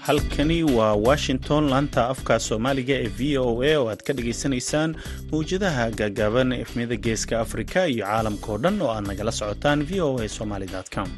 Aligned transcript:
halkani 0.00 0.62
waa 0.62 0.94
washington 0.94 1.68
laanta 1.68 2.08
afka 2.08 2.38
soomaaliga 2.46 2.94
ee 2.94 3.08
v 3.18 3.38
o 3.38 3.62
a 3.62 3.76
oo 3.78 3.88
aad 3.90 4.02
ka 4.06 4.12
dhagaysanaysaan 4.12 4.90
mawjadaha 5.32 5.84
gaagaaban 6.00 6.52
efmiyada 6.62 6.96
geeska 7.06 7.34
afrika 7.44 7.80
iyo 7.92 8.04
caalamka 8.10 8.46
oo 8.52 8.58
dhan 8.64 8.76
oo 8.84 8.90
aad 8.94 9.06
nagala 9.10 9.32
socotaan 9.40 9.80
v 9.88 9.90
o 10.06 10.08
a 10.24 10.28
somaly 10.38 10.66
com. 10.94 11.08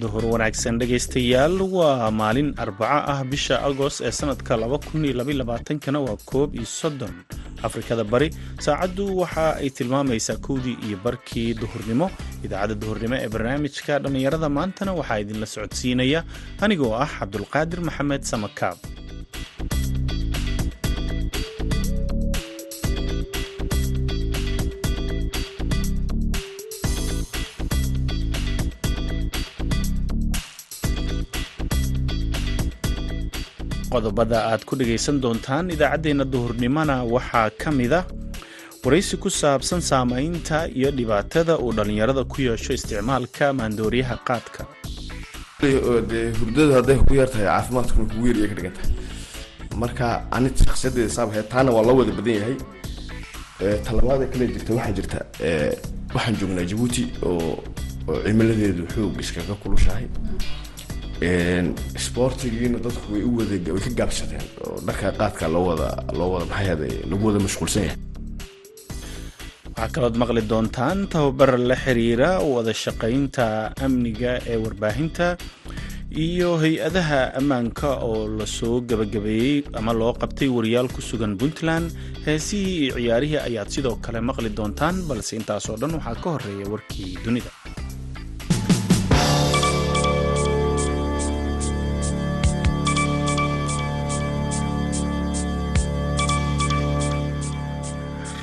Duhur 0.00 0.24
wanaagsan 0.32 0.78
dhegaystayaal. 0.80 1.54
Waa 1.76 2.10
maalin 2.10 2.50
arbaco 2.64 3.00
ah 3.12 3.20
bisha 3.30 3.56
agost 3.68 3.98
ee 4.06 4.12
sanadka 4.18 4.54
kana 5.84 5.98
waa 6.06 6.18
koob 6.30 6.50
iyo 6.58 6.66
soddon 6.80 7.14
afrikada 7.68 8.04
bari. 8.12 8.28
Saacaddu 8.66 9.04
waxa 9.22 9.46
ay 9.62 9.70
tilmaamaysaa 9.78 10.36
kowdii 10.46 10.76
iyo 10.86 10.96
barkii 11.04 11.50
duhurnimo. 11.62 12.06
Idaacadda 12.44 12.74
duhurnimo 12.82 13.14
ee 13.22 13.28
barnaamijka 13.34 13.98
dhallinyarada 14.02 14.48
maantana 14.56 14.92
waxaa 15.00 15.18
idinla 15.22 15.46
socodsiinaya. 15.54 16.20
Anigoo 16.64 16.92
ah 17.04 17.10
cabdulqaadir 17.18 17.80
maxamed 17.88 18.22
samakaab 18.32 18.78
qodobada 34.04 34.38
aad 34.52 34.62
ku 34.68 34.76
dhegaysan 34.76 35.16
doontaan 35.24 35.70
idaacaddeenna 35.74 36.24
duhurnimona 36.32 36.96
waxaa 37.14 37.48
ka 37.60 37.70
mida 37.78 38.00
waraysi 38.84 39.16
ku 39.22 39.28
saabsan 39.30 39.80
saamaynta 39.90 40.58
iyo 40.78 40.90
dhibaatada 40.98 41.54
uu 41.64 41.72
dhallinyarada 41.76 42.22
ku 42.32 42.36
yeesho 42.46 42.72
isticmaalka 42.78 43.46
maandooriyaha 43.58 44.16
qaadka. 44.28 44.62
Dee 46.10 46.26
hurdadu 46.38 46.72
hadday 46.76 46.98
ku 47.08 47.14
yar 47.20 47.28
tahay 47.32 47.46
caafimaadkuna 47.48 48.04
kugu 48.12 48.26
yar 48.28 48.48
ka 48.50 48.54
dhigan 48.58 48.74
tahay. 48.76 48.92
Marka 49.82 50.06
ani 50.36 50.48
shaksiyadeeda 50.66 51.10
saabhe 51.18 51.42
taana 51.52 51.70
waa 51.76 51.82
loo 51.88 51.96
wada 52.00 52.12
badan 52.18 52.34
yahay. 52.40 52.56
Talabaada 53.86 54.26
kale 54.32 54.44
jirta 54.54 54.72
waxaa 54.76 54.92
jirta 54.98 55.18
waxaan 56.14 56.36
joognaa 56.40 56.66
jabuuti 56.70 57.02
oo 57.28 57.56
cimiladeedu 58.26 58.84
xoog 58.94 59.16
iskaga 59.24 59.54
kulushahay 59.62 60.06
sportigiina 62.06 62.78
dadku 62.86 63.06
way 63.14 63.22
u 63.28 63.30
wada 63.38 63.56
way 63.74 63.82
ka 63.86 63.90
gaabsadeen 64.00 64.46
oo 64.66 64.76
dharka 64.86 65.08
qaadka 65.20 65.44
loo 65.54 65.64
wada 65.70 65.88
loo 66.18 66.30
wada 66.34 66.46
maxay 66.52 66.92
lagu 67.10 67.22
wada 67.28 67.40
mashquulsan 67.46 67.82
yahay 67.88 67.98
waxaa 69.76 69.92
kalood 69.94 70.16
maqli 70.22 70.42
doontaan 70.52 70.98
tababar 71.12 71.52
la 71.70 71.76
xiriira 71.84 72.30
wada 72.54 72.72
shaqaynta 72.84 73.46
amniga 73.86 74.32
ee 74.52 74.58
warbaahinta 74.64 75.26
iyo 76.26 76.50
hay'adaha 76.62 77.20
ammaanka 77.40 77.88
oo 78.08 78.20
la 78.38 78.46
soo 78.56 78.76
gabagabeeyey 78.90 79.54
ama 79.78 79.92
loo 80.00 80.12
qabtay 80.22 80.48
wariyaal 80.56 80.88
ku 80.96 81.00
sugan 81.10 81.32
puntland 81.40 81.86
heesihii 82.26 82.76
iyo 82.86 82.94
ciyaarihii 83.00 83.40
ayaad 83.48 83.68
sidoo 83.74 83.96
kale 84.04 84.20
maqli 84.28 84.50
doontaan 84.58 84.96
balse 85.08 85.32
intaasoo 85.40 85.76
dhan 85.80 85.94
waxaa 85.98 86.16
ka 86.22 86.28
horreeya 86.34 86.66
warkii 86.74 87.12
dunida 87.24 87.50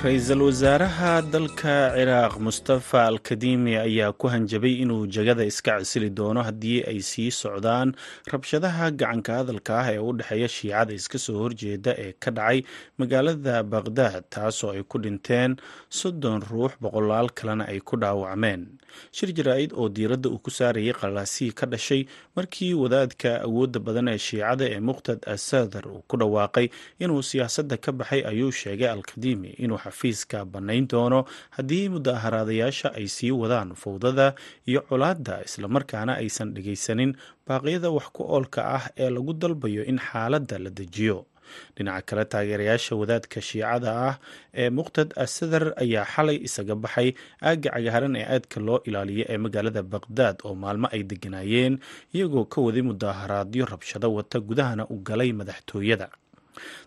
ra'iisul 0.03 0.41
wasaaraha 0.47 1.21
dalka 1.33 1.75
ciraaq 1.95 2.33
mustafa 2.45 3.03
al 3.05 3.19
kadimi 3.19 3.75
ayaa 3.77 4.11
ku 4.17 4.27
hanjabay 4.33 4.81
inuu 4.81 5.05
jagada 5.07 5.45
iska 5.45 5.77
casili 5.77 6.09
doono 6.09 6.41
haddii 6.47 6.81
ay 6.89 6.99
sii 7.09 7.29
socdaan 7.31 7.93
rabshadaha 8.33 8.89
gacanka 8.91 9.33
hadalka 9.39 9.73
ah 9.81 9.93
ee 9.93 9.99
u 9.99 10.13
dhexeeya 10.17 10.47
shiicada 10.49 10.93
iska 10.93 11.17
soo 11.25 11.37
horjeeda 11.43 11.91
ee 11.97 12.13
ka 12.23 12.31
dhacay 12.31 12.63
magaalada 12.97 13.63
baqhdaad 13.63 14.23
taasoo 14.33 14.71
ay 14.73 14.83
ku 14.83 14.97
dhinteen 15.03 15.55
soddon 15.89 16.41
ruux 16.49 16.73
boqolaal 16.81 17.29
kalena 17.37 17.67
ay 17.69 17.79
ku 17.79 17.95
dhaawacmeen 18.01 18.61
shir 19.17 19.29
jaraa-id 19.37 19.71
oo 19.81 19.89
diiradda 19.89 20.29
uu 20.29 20.39
ku 20.45 20.49
saarayay 20.57 20.93
qalaasihii 21.01 21.53
ka 21.59 21.65
dhashay 21.73 22.01
markii 22.35 22.73
wadaadka 22.83 23.31
awoodda 23.47 23.79
badan 23.87 24.07
ee 24.13 24.17
shiicada 24.27 24.65
ee 24.75 24.79
muqhtad 24.89 25.19
asadar 25.35 25.87
uu 25.87 26.01
ku 26.09 26.15
dhawaaqay 26.21 26.67
inuu 27.03 27.21
siyaasadda 27.29 27.77
ka 27.85 27.91
baxay 27.99 28.21
ayuu 28.31 28.51
sheegay 28.61 28.89
alkadimi 28.95 29.49
inuu 29.63 29.77
xafiiska 29.85 30.45
bannayn 30.53 30.87
doono 30.91 31.19
haddii 31.57 31.85
mudaharaadayaasha 31.95 32.93
ay 32.99 33.07
sii 33.07 33.31
wadaan 33.41 33.75
fowdada 33.83 34.27
iyo 34.69 34.81
colaadda 34.89 35.35
islamarkaana 35.47 36.13
aysan 36.21 36.53
dhegaysanin 36.55 37.11
baaqyada 37.47 37.89
wax 37.97 38.07
ku 38.15 38.23
oolka 38.35 38.61
ah 38.77 38.83
ee 39.03 39.09
lagu 39.15 39.33
dalbayo 39.33 39.83
in 39.91 39.99
xaaladda 40.09 40.57
la 40.65 40.69
dejiyo 40.79 41.17
dhinaca 41.75 42.05
kale 42.09 42.23
taageerayaasha 42.33 42.93
wadaadka 43.01 43.37
shiicada 43.49 43.89
ah 44.09 44.15
ee 44.61 44.69
muqhtad 44.77 45.09
asadar 45.25 45.65
ayaa 45.83 46.05
xalay 46.13 46.37
isaga 46.47 46.75
baxay 46.83 47.09
aagga 47.47 47.69
cagaaran 47.75 48.15
ee 48.21 48.25
aadka 48.35 48.57
loo 48.67 48.79
ilaaliyo 48.89 49.25
ee 49.33 49.37
magaalada 49.45 49.81
baqhdaad 49.93 50.37
oo 50.47 50.55
maalmo 50.63 50.87
ay 50.95 51.01
deganaayeen 51.11 51.75
iyagoo 52.15 52.45
ka 52.53 52.59
waday 52.65 52.83
mudaharaadyo 52.89 53.63
rabshado 53.73 54.07
wata 54.17 54.37
gudahana 54.49 54.83
u 54.93 54.95
galay 55.07 55.31
madaxtooyada. 55.39 56.07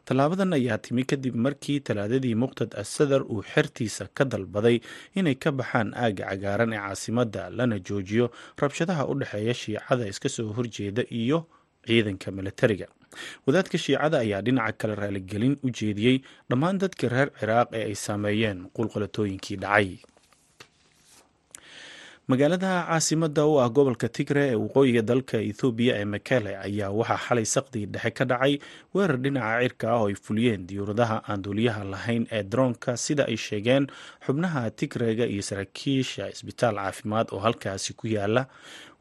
Tallaabadan 0.07 0.53
ayaa 0.57 0.79
timi 0.85 1.03
kadib 1.11 1.35
markii 1.45 1.79
talaadadii 1.87 2.35
muqhtad 2.43 2.71
asadar 2.83 3.23
uu 3.35 3.43
xertiisa 3.53 4.05
ka 4.17 4.25
dalbaday 4.33 4.77
inay 5.19 5.35
ka 5.43 5.51
baxaan 5.59 5.89
aagga 6.03 6.25
cagaaran 6.31 6.73
ee 6.77 6.81
caasimadda 6.85 7.43
lana 7.59 7.77
joojiyo 7.87 8.27
rabshadaha 8.63 9.03
u 9.11 9.15
dhexeeya 9.21 9.55
shiicada 9.63 10.05
iska 10.13 10.29
soo 10.37 10.49
horjeeda 10.57 11.03
iyo 11.21 11.39
ciidanka 11.87 12.29
militariga 12.39 12.87
wadaadka 13.47 13.77
shiicada 13.85 14.19
ayaa 14.25 14.43
dhinaca 14.47 14.77
kale 14.81 14.95
raaligelin 15.03 15.55
u 15.67 15.69
jeediyey 15.79 16.17
dhammaan 16.51 16.79
dadka 16.83 17.09
reer 17.15 17.31
ciraaq 17.41 17.69
ee 17.79 17.85
ay 17.91 17.95
saameeyeen 18.07 18.59
qulqulatooyinkii 18.77 19.57
dhacay. 19.65 19.91
Magaalada 22.29 22.87
caasimada 22.89 23.45
u 23.47 23.61
ah 23.61 23.69
gobolka 23.69 24.09
tigre 24.09 24.45
ee 24.51 24.55
waqooyiga 24.65 25.03
dalka 25.11 25.37
ethoobiya 25.51 25.95
ee 26.01 26.05
makele 26.15 26.53
ayaa 26.67 26.89
waxaa 26.99 27.21
xalay 27.27 27.45
saqdii 27.55 27.87
dhexe 27.95 28.11
ka 28.19 28.25
dhacay 28.31 28.55
weerar 28.95 29.19
dhinaca 29.25 29.61
cirka 29.63 29.87
ah 29.93 29.99
oo 30.01 30.09
ay 30.11 30.17
fuliyeen 30.25 30.63
diyuuradaha 30.69 31.17
aan 31.29 31.43
duuliyaha 31.45 31.83
lahayn 31.93 32.25
ee 32.37 32.43
daroonka 32.53 32.97
sida 33.05 33.25
ay 33.31 33.37
sheegeen 33.47 33.85
xubnaha 34.25 34.63
tigrega 34.79 35.27
iyo 35.35 35.43
saraakiisha 35.49 36.25
isbitaal 36.33 36.77
caafimaad 36.81 37.27
oo 37.35 37.41
halkaasi 37.45 37.93
ku 37.93 38.07
yaalla 38.17 38.43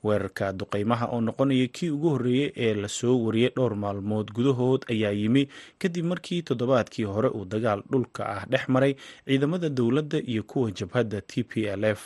weerarka 0.03 0.53
duqeymaha 0.59 1.05
oo 1.15 1.21
noqonaya 1.27 1.67
kii 1.75 1.89
ugu 1.95 2.09
horreeyey 2.13 2.51
ee 2.65 2.73
la 2.81 2.87
soo 2.87 3.15
wariyey 3.25 3.51
dhowr 3.55 3.75
maalmood 3.83 4.27
gudahood 4.37 4.81
ayaa 4.93 5.11
yimi 5.21 5.43
kadib 5.79 6.05
markii 6.05 6.41
toddobaadkii 6.47 7.03
hore 7.13 7.29
uu 7.37 7.45
dagaal 7.45 7.81
dhulka 7.91 8.21
ah 8.35 8.43
dhex 8.51 8.67
maray 8.67 8.93
ciidamada 9.27 9.69
dowladda 9.69 10.17
iyo 10.31 10.43
kuwa 10.43 10.71
jabhadda 10.71 11.21
t 11.21 11.43
p 11.43 11.51
l 11.67 11.83
f. 11.85 12.01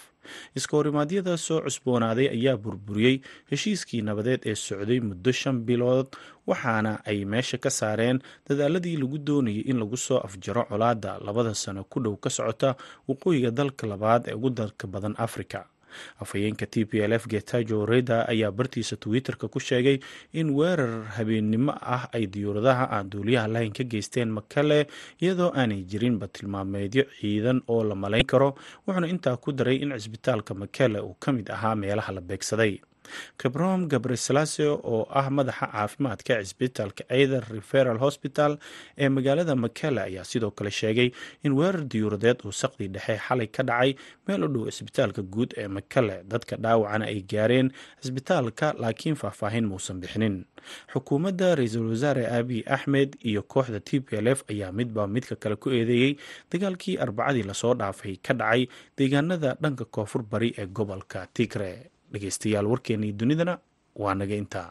Iska 0.56 0.78
horimaadyada 0.78 1.38
soo 1.38 1.62
cusboonaaday 1.66 2.28
ayaa 2.36 2.58
burburiyey 2.64 3.16
heshiiskii 3.50 4.02
nabadeed 4.02 4.42
ee 4.46 4.56
socday 4.56 5.00
muddo 5.00 5.32
shan 5.32 5.58
bilood 5.68 6.08
waxaana 6.48 6.92
ay 7.06 7.26
meesha 7.26 7.58
ka 7.58 7.70
saareen 7.70 8.20
dadaaladii 8.50 8.98
lagu 9.02 9.18
doonayay 9.28 9.64
in 9.72 9.80
lagu 9.80 9.98
soo 9.98 10.18
afjaro 10.28 10.64
colaadda 10.70 11.12
labada 11.26 11.56
sano 11.56 11.84
ku 11.84 12.00
dhow 12.04 12.16
ka 12.24 12.30
socota 12.30 12.76
waqooyiga 13.08 13.52
dalka 13.52 13.88
labaad 13.88 14.28
ee 14.28 14.34
ugu 14.40 14.50
dalka 14.50 14.88
badan 14.88 15.16
afrika 15.18 15.60
afhayeenka 16.24 16.66
t 16.74 16.86
p 16.86 17.02
l 17.02 17.14
f 17.20 17.28
getajo 17.34 17.86
reda 17.86 18.18
ayaa 18.34 18.52
bartiisa 18.52 18.96
twitter-ka 19.04 19.48
ku 19.48 19.60
sheegay 19.60 20.00
in 20.34 20.50
weerar 20.58 20.94
habeennimo 21.18 21.72
ah 21.96 22.04
ay 22.14 22.26
diyuuradaha 22.28 22.86
aan 22.96 23.10
duuliyaha 23.10 23.48
lahayn 23.48 23.74
ka 23.80 23.84
geysteen 23.84 24.30
makale 24.38 24.88
iyadoo 25.22 25.52
aanay 25.56 25.82
jirinba 25.92 26.28
tilmaameedyo 26.28 27.04
ciidan 27.20 27.62
oo 27.68 27.84
la 27.84 27.96
malayn 27.96 28.26
karo 28.26 28.50
wuxuuna 28.88 29.08
intaa 29.14 29.38
ku 29.38 29.52
daray 29.52 29.78
in 29.84 29.92
cisbitaalka 29.98 30.54
makele 30.54 31.00
uu 31.00 31.16
ka 31.20 31.32
mid 31.32 31.48
ahaa 31.52 31.76
meelaha 31.76 32.12
la 32.18 32.22
beegsaday 32.22 32.74
kabrom 33.42 33.88
gabreselase 33.94 34.66
oo 34.68 35.08
ah 35.20 35.30
madaxa 35.38 35.68
caafimaadka 35.74 36.34
cisbitaalka 36.44 37.04
either 37.20 37.44
referal 37.58 37.98
hospital 38.06 38.58
ee 38.98 39.10
magaalada 39.10 39.56
makele 39.56 40.02
ayaa 40.08 40.24
sidoo 40.32 40.52
kale 40.58 40.72
sheegay 40.80 41.10
in 41.44 41.52
weerar 41.60 41.84
diyuuradeed 41.92 42.40
uu 42.46 42.52
saqdii 42.62 42.88
dhexe 42.96 43.16
xalay 43.28 43.48
ka 43.58 43.64
dhacay 43.70 43.92
meel 44.28 44.44
u 44.44 44.48
dhow 44.54 44.66
cisbitaalka 44.76 45.22
guud 45.34 45.52
ee 45.62 45.68
makele 45.78 46.16
dadka 46.32 46.56
dhaawacana 46.64 47.06
ay 47.12 47.20
gaareen 47.34 47.72
cisbitaalka 48.02 48.68
laakiin 48.82 49.16
faahfaahin 49.22 49.66
muusan 49.72 50.00
bixinin. 50.02 50.36
Xukuumadda 50.94 51.56
ra'iisul 51.56 51.88
wasaare 51.92 52.24
abiy 52.40 52.62
axmed 52.76 53.16
iyo 53.30 53.42
kooxda 53.54 53.80
t 53.80 54.00
p 54.06 54.18
l 54.24 54.28
f 54.36 54.40
ayaa 54.52 54.72
midba 54.80 55.08
midka 55.08 55.36
kale 55.36 55.56
ku 55.56 55.70
eedeeyey 55.78 56.12
dagaalkii 56.52 56.96
arbacadii 57.06 57.44
la 57.50 57.54
soo 57.62 57.74
dhaafay 57.82 58.16
ka 58.26 58.34
dhacay 58.42 58.68
deegaanada 58.98 59.56
dhanka 59.64 59.86
koonfur 59.96 60.24
bari 60.32 60.50
ee 60.62 60.66
gobolka 60.78 61.28
tigre 61.34 61.72
dhegeystayaal 62.12 62.68
warkeennii 62.74 63.14
dunidana 63.20 63.58
waa 64.04 64.14
naga 64.22 64.36
intaa. 64.44 64.70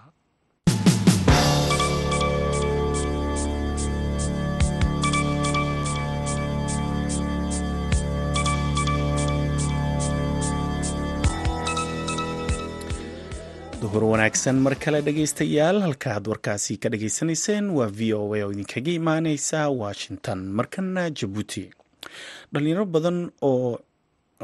Duhur 13.80 14.04
wanaagsan 14.12 14.56
mar 14.64 14.74
kale 14.82 15.00
dhegeystayaal 15.06 15.78
halkaaad 15.86 16.24
warkaasi 16.32 16.76
ka 16.82 16.88
dhageysanayseen 16.92 17.66
waa 17.78 17.88
v 17.98 18.12
o 18.18 18.22
a 18.34 18.40
oo 18.44 18.50
idinkaga 18.54 18.90
imaaneysa 19.00 19.68
washington. 19.82 20.38
Markana 20.58 21.02
jabuuti 21.18 21.64
dhalinyaro 22.52 22.84
badan 22.94 23.18
oo 23.50 23.78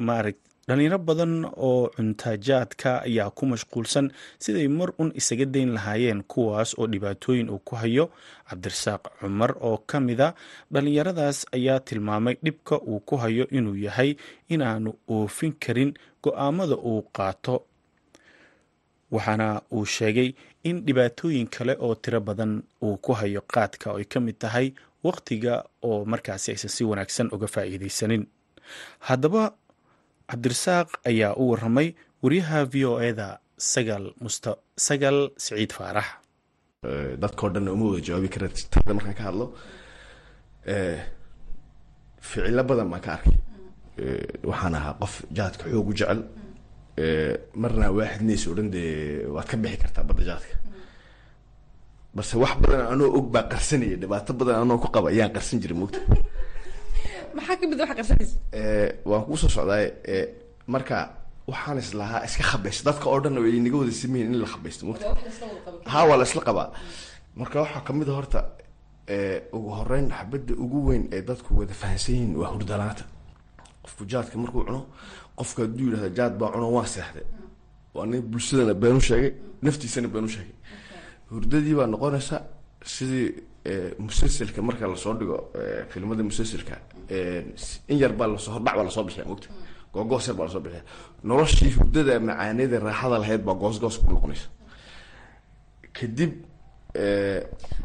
maarag 0.09 0.37
dhalinyaro 0.69 0.99
badan 1.09 1.35
oo 1.69 1.91
cuntaajaadka 1.97 2.91
ayaa 3.09 3.31
ku 3.37 3.43
mashquulsan 3.53 4.07
siday 4.45 4.69
mar 4.79 4.91
un 5.03 5.11
isaga 5.21 5.47
dayn 5.55 5.71
lahaayeen 5.77 6.23
kuwaas 6.33 6.71
oo 6.79 6.87
dhibaatooyin 6.93 7.51
uu 7.55 7.59
ku 7.69 7.75
hayo 7.83 8.05
cabdirasaaq 8.49 9.03
cumar 9.21 9.53
oo 9.69 9.77
ka 9.91 10.01
mida 10.01 10.29
dhalinyaradaas 10.73 11.39
ayaa 11.57 11.81
tilmaamay 11.87 12.35
dhibka 12.45 12.77
uu 12.91 13.01
ku 13.09 13.17
hayo 13.23 13.45
inuu 13.57 13.77
yahay 13.87 14.11
inaanu 14.55 14.91
oofin 15.09 15.53
karin 15.65 15.91
go'aamada 16.23 16.77
uu 16.91 17.03
qaato. 17.17 17.57
Waxaana 19.15 19.49
uu 19.75 19.85
sheegay 19.85 20.29
in 20.69 20.77
dhibaatooyin 20.87 21.47
kale 21.55 21.75
oo 21.85 21.95
tiro 21.95 22.21
badan 22.21 22.63
uu 22.85 22.97
ku 23.05 23.13
hayo 23.21 23.41
qaadka 23.55 23.91
oo 23.93 23.99
ay 23.99 24.05
ka 24.13 24.21
mid 24.21 24.39
tahay 24.39 24.67
wakhtiga 25.05 25.65
oo 25.83 26.05
markaasi 26.05 26.51
aysan 26.55 26.71
si 26.71 26.85
wanaagsan 26.91 27.29
uga 27.35 27.47
faa'iidaysanin. 27.55 28.25
Haddaba 29.09 29.43
cabdirasaaq 30.33 30.89
ayaa 31.11 31.33
u 31.41 31.45
waramay 31.53 31.89
wariyaha 32.25 32.59
v 32.73 32.75
o 32.91 32.93
sagal 33.73 34.05
musta 34.25 34.51
sagal 34.87 35.17
siciid 35.45 35.73
faarax. 35.79 36.09
Dadkao 37.23 37.49
dhan 37.55 37.69
uma 37.69 37.85
wada 37.91 38.03
jawaabi 38.07 38.29
kara 38.35 38.49
tada 38.73 38.93
markaan 38.97 39.15
ka 39.19 39.23
hadlo. 39.29 39.47
Ficilo 42.27 42.63
badan 42.69 42.89
baan 42.93 43.03
ka 43.07 43.11
arkay. 43.17 43.37
Waxaan 44.51 44.75
ahaa 44.79 44.95
qof 45.01 45.15
jaadka 45.37 45.65
xoog 45.71 45.89
u 45.91 45.95
jecel. 45.99 46.21
Marna 47.61 47.87
waaxidnays 47.97 48.45
odhan 48.51 48.69
dee 48.75 49.27
waad 49.35 49.47
ka 49.51 49.57
bixi 49.63 49.79
kartaa 49.83 50.05
badda 50.09 50.23
jaadka. 50.31 50.55
Balse 52.15 52.35
wax 52.43 52.55
badan 52.63 52.83
anoo 52.93 53.11
og 53.19 53.27
baa 53.35 53.45
qarsanaya 53.53 53.97
dhibaato 54.03 54.33
badan 54.41 54.57
anoo 54.65 54.79
ku 54.83 54.89
qaba 54.95 55.09
ayaan 55.15 55.33
qarsan 55.37 55.61
jiray 55.63 55.79
mogta 55.83 56.01
maxaa 57.37 57.57
ka 57.61 57.65
mid 57.71 57.79
waxa 57.83 57.95
qarsanaysa 57.99 58.37
waan 59.11 59.23
kuu 59.27 59.37
soo 59.43 59.49
socdaay 59.57 59.87
marka 60.75 60.97
waxaan 61.51 61.79
is 61.83 61.91
lahaa 62.01 62.25
iska 62.27 62.43
khabayso 62.51 62.83
dadka 62.89 63.07
oo 63.13 63.21
dhan 63.25 63.39
way 63.45 63.59
naga 63.67 63.77
wada 63.83 63.93
sameyn 64.03 64.27
in 64.35 64.39
la 64.43 64.47
khabaysto 64.55 64.83
mogta 64.87 65.07
ha 65.93 65.99
waa 66.09 66.17
la 66.21 66.25
isla 66.29 66.43
qabaa. 66.49 66.69
Marka 67.41 67.57
waxaa 67.65 67.83
ka 67.87 67.93
mid 67.93 68.09
a 68.09 68.13
horta 68.19 68.41
ugu 69.57 69.71
horeyn 69.79 70.07
xabadda 70.19 70.53
ugu 70.65 70.79
weyn 70.89 71.05
ee 71.17 71.23
dadku 71.29 71.51
wada 71.61 71.75
fahansan 71.81 72.15
yihiin 72.15 72.33
waa 72.41 72.51
hurdalaanta. 72.55 73.05
Qofku 73.83 74.03
jaadka 74.13 74.37
markuu 74.43 74.63
cuno 74.69 74.81
qofka 75.39 75.61
hadduu 75.65 75.87
yidhahda 75.89 76.11
jaad 76.19 76.35
baa 76.41 76.51
cuno 76.55 76.67
waa 76.77 76.87
seexday. 76.95 77.25
Waa 77.95 78.07
nin 78.11 78.23
bulshadana 78.31 78.75
beenu 78.83 79.01
sheegay 79.09 79.33
naftiisana 79.65 80.09
beenu 80.15 80.29
sheegay. 80.35 80.55
Hurdadii 81.33 81.75
baa 81.81 81.87
noqonaysa 81.93 82.37
sidii 82.95 83.29
musalselka 84.05 84.61
marka 84.69 84.87
la 84.93 84.97
soo 85.05 85.15
dhigo 85.21 85.37
filmada 85.91 86.23
musalselka 86.31 86.75
in 87.91 87.97
yar 88.03 88.13
baa 88.19 88.27
la 88.33 88.39
soo 88.39 88.53
hordhac 88.55 88.75
baa 88.77 88.85
la 88.89 88.91
soo 88.91 89.05
bixiya 89.05 89.25
mogta 89.33 89.49
googoos 89.93 90.27
yar 90.29 90.37
baa 90.39 90.47
la 90.47 90.53
soo 90.55 90.61
bixiya 90.67 90.83
noloshii 91.25 91.71
hurdada 91.77 92.21
macaaneeda 92.21 92.77
raaxada 92.87 93.17
lahayd 93.23 93.43
baa 93.49 93.55
goosgoos 93.63 93.97
ku 93.99 94.07
noqonaysa. 94.13 94.49
Kadib 95.97 96.33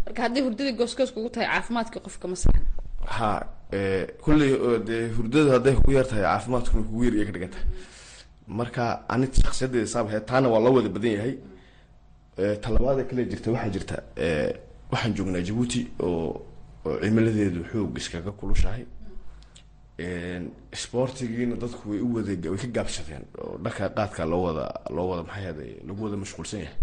marka 0.05 0.21
haddii 0.25 0.41
hurdadii 0.47 0.75
goosgoos 0.79 1.11
kugu 1.15 1.29
tahay 1.33 1.47
caafimaadka 1.53 1.99
qofka 2.05 2.27
ma 2.31 2.35
saxan. 2.35 2.65
Ha 3.15 3.29
kulley 4.23 4.51
dee 4.87 5.03
hurdada 5.17 5.49
hadday 5.55 5.73
kugu 5.79 5.91
yar 5.97 6.07
tahay 6.11 6.23
caafimaadkuna 6.29 6.83
kugu 6.87 7.03
yar 7.05 7.13
iya 7.15 7.25
ka 7.27 7.31
dhigan 7.35 7.51
tahay 7.55 7.67
marka 8.59 8.83
ani 9.13 9.27
shaksiyadeeda 9.43 9.87
saabahe 9.93 10.19
taana 10.29 10.47
waa 10.53 10.59
loo 10.65 10.73
wada 10.77 10.89
badan 10.95 11.11
yahay. 11.17 11.35
Talabaada 12.63 13.03
kale 13.09 13.25
jirta 13.31 13.51
waxaa 13.51 13.69
jirta 13.75 13.95
waxaan 14.91 15.13
joognaa 15.17 15.41
jabuuti 15.47 15.81
oo 16.05 16.41
oo 16.85 16.95
cimiladeedu 17.03 17.63
xoog 17.71 17.97
iskaga 17.97 18.31
kulushahay 18.39 18.83
sportigiina 20.81 21.55
dadku 21.63 21.89
way 21.91 21.99
u 22.05 22.09
wada 22.15 22.33
way 22.51 22.59
ka 22.63 22.67
gaabsadeen. 22.77 23.23
Oo 23.41 23.57
dhanka 23.63 23.89
qaadka 23.97 24.25
loo 24.31 24.41
wada 24.47 24.65
loo 24.95 25.07
wada 25.11 25.23
maxay 25.27 25.45
ahday 25.51 25.71
lagu 25.87 25.99
wada 26.05 26.17
mashquulsan 26.23 26.59
yahay. 26.65 26.77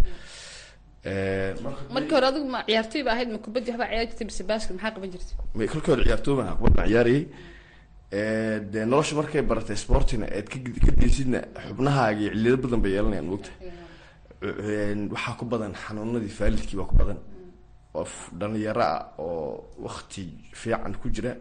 Markii 1.94 2.14
hore 2.16 2.26
adigu 2.30 2.46
ma 2.54 2.60
ciyaartoy 2.66 3.02
ba 3.06 3.10
ahayd 3.14 3.28
ma 3.34 3.38
kubaddi 3.44 3.70
waxbaa 3.70 3.88
ciyaari 3.90 4.06
jirtay 4.10 4.26
mise 4.28 4.42
baaskil 4.50 4.74
maxaa 4.76 4.94
qaban 4.94 5.10
jirtay? 5.14 5.36
Kolkii 5.72 5.90
hore 5.92 6.04
ciyaartooy 6.08 6.34
baan 6.38 6.56
kubad 6.58 6.74
baan 6.78 6.88
ciyaarayay 6.90 7.24
dee 8.72 8.84
nolosha 8.90 9.14
markay 9.20 9.42
baratay 9.50 9.76
sportina 9.84 10.26
eed 10.36 10.46
ka 10.52 10.58
ka 10.86 10.90
daysidna 11.00 11.40
xubnahaagi 11.68 12.24
cillado 12.32 12.56
badan 12.64 12.80
bay 12.84 12.92
yeelanayaan 12.96 13.28
mogta 13.32 13.50
waxaa 15.14 15.34
ku 15.38 15.44
badan 15.52 15.72
xanuunadii 15.84 16.32
faalidkii 16.38 16.76
baa 16.80 16.88
ku 16.90 16.96
badan. 17.02 17.18
Qof 17.94 18.12
dhalinyaro 18.40 18.82
ah 18.82 19.00
oo 19.24 19.70
wakti 19.86 20.22
fiican 20.60 20.94
ku 21.00 21.06
jira 21.14 21.32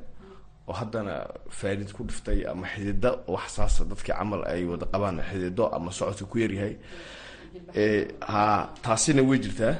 oo 0.67 0.73
haddana 0.79 1.13
faalid 1.59 1.91
ku 1.95 2.01
dhiftay 2.07 2.39
ama 2.51 2.65
xidida 2.73 3.09
oo 3.29 3.37
xasaasa 3.43 3.83
dadkii 3.91 4.13
camal 4.17 4.41
ay 4.51 4.61
wada 4.71 4.85
qabaan 4.91 5.17
xidido 5.29 5.63
ama 5.75 5.91
socodka 5.91 6.25
ku 6.31 6.37
yaryahay. 6.43 6.75
Ha 8.31 8.69
taasina 8.83 9.21
way 9.23 9.39
jirtaa. 9.43 9.75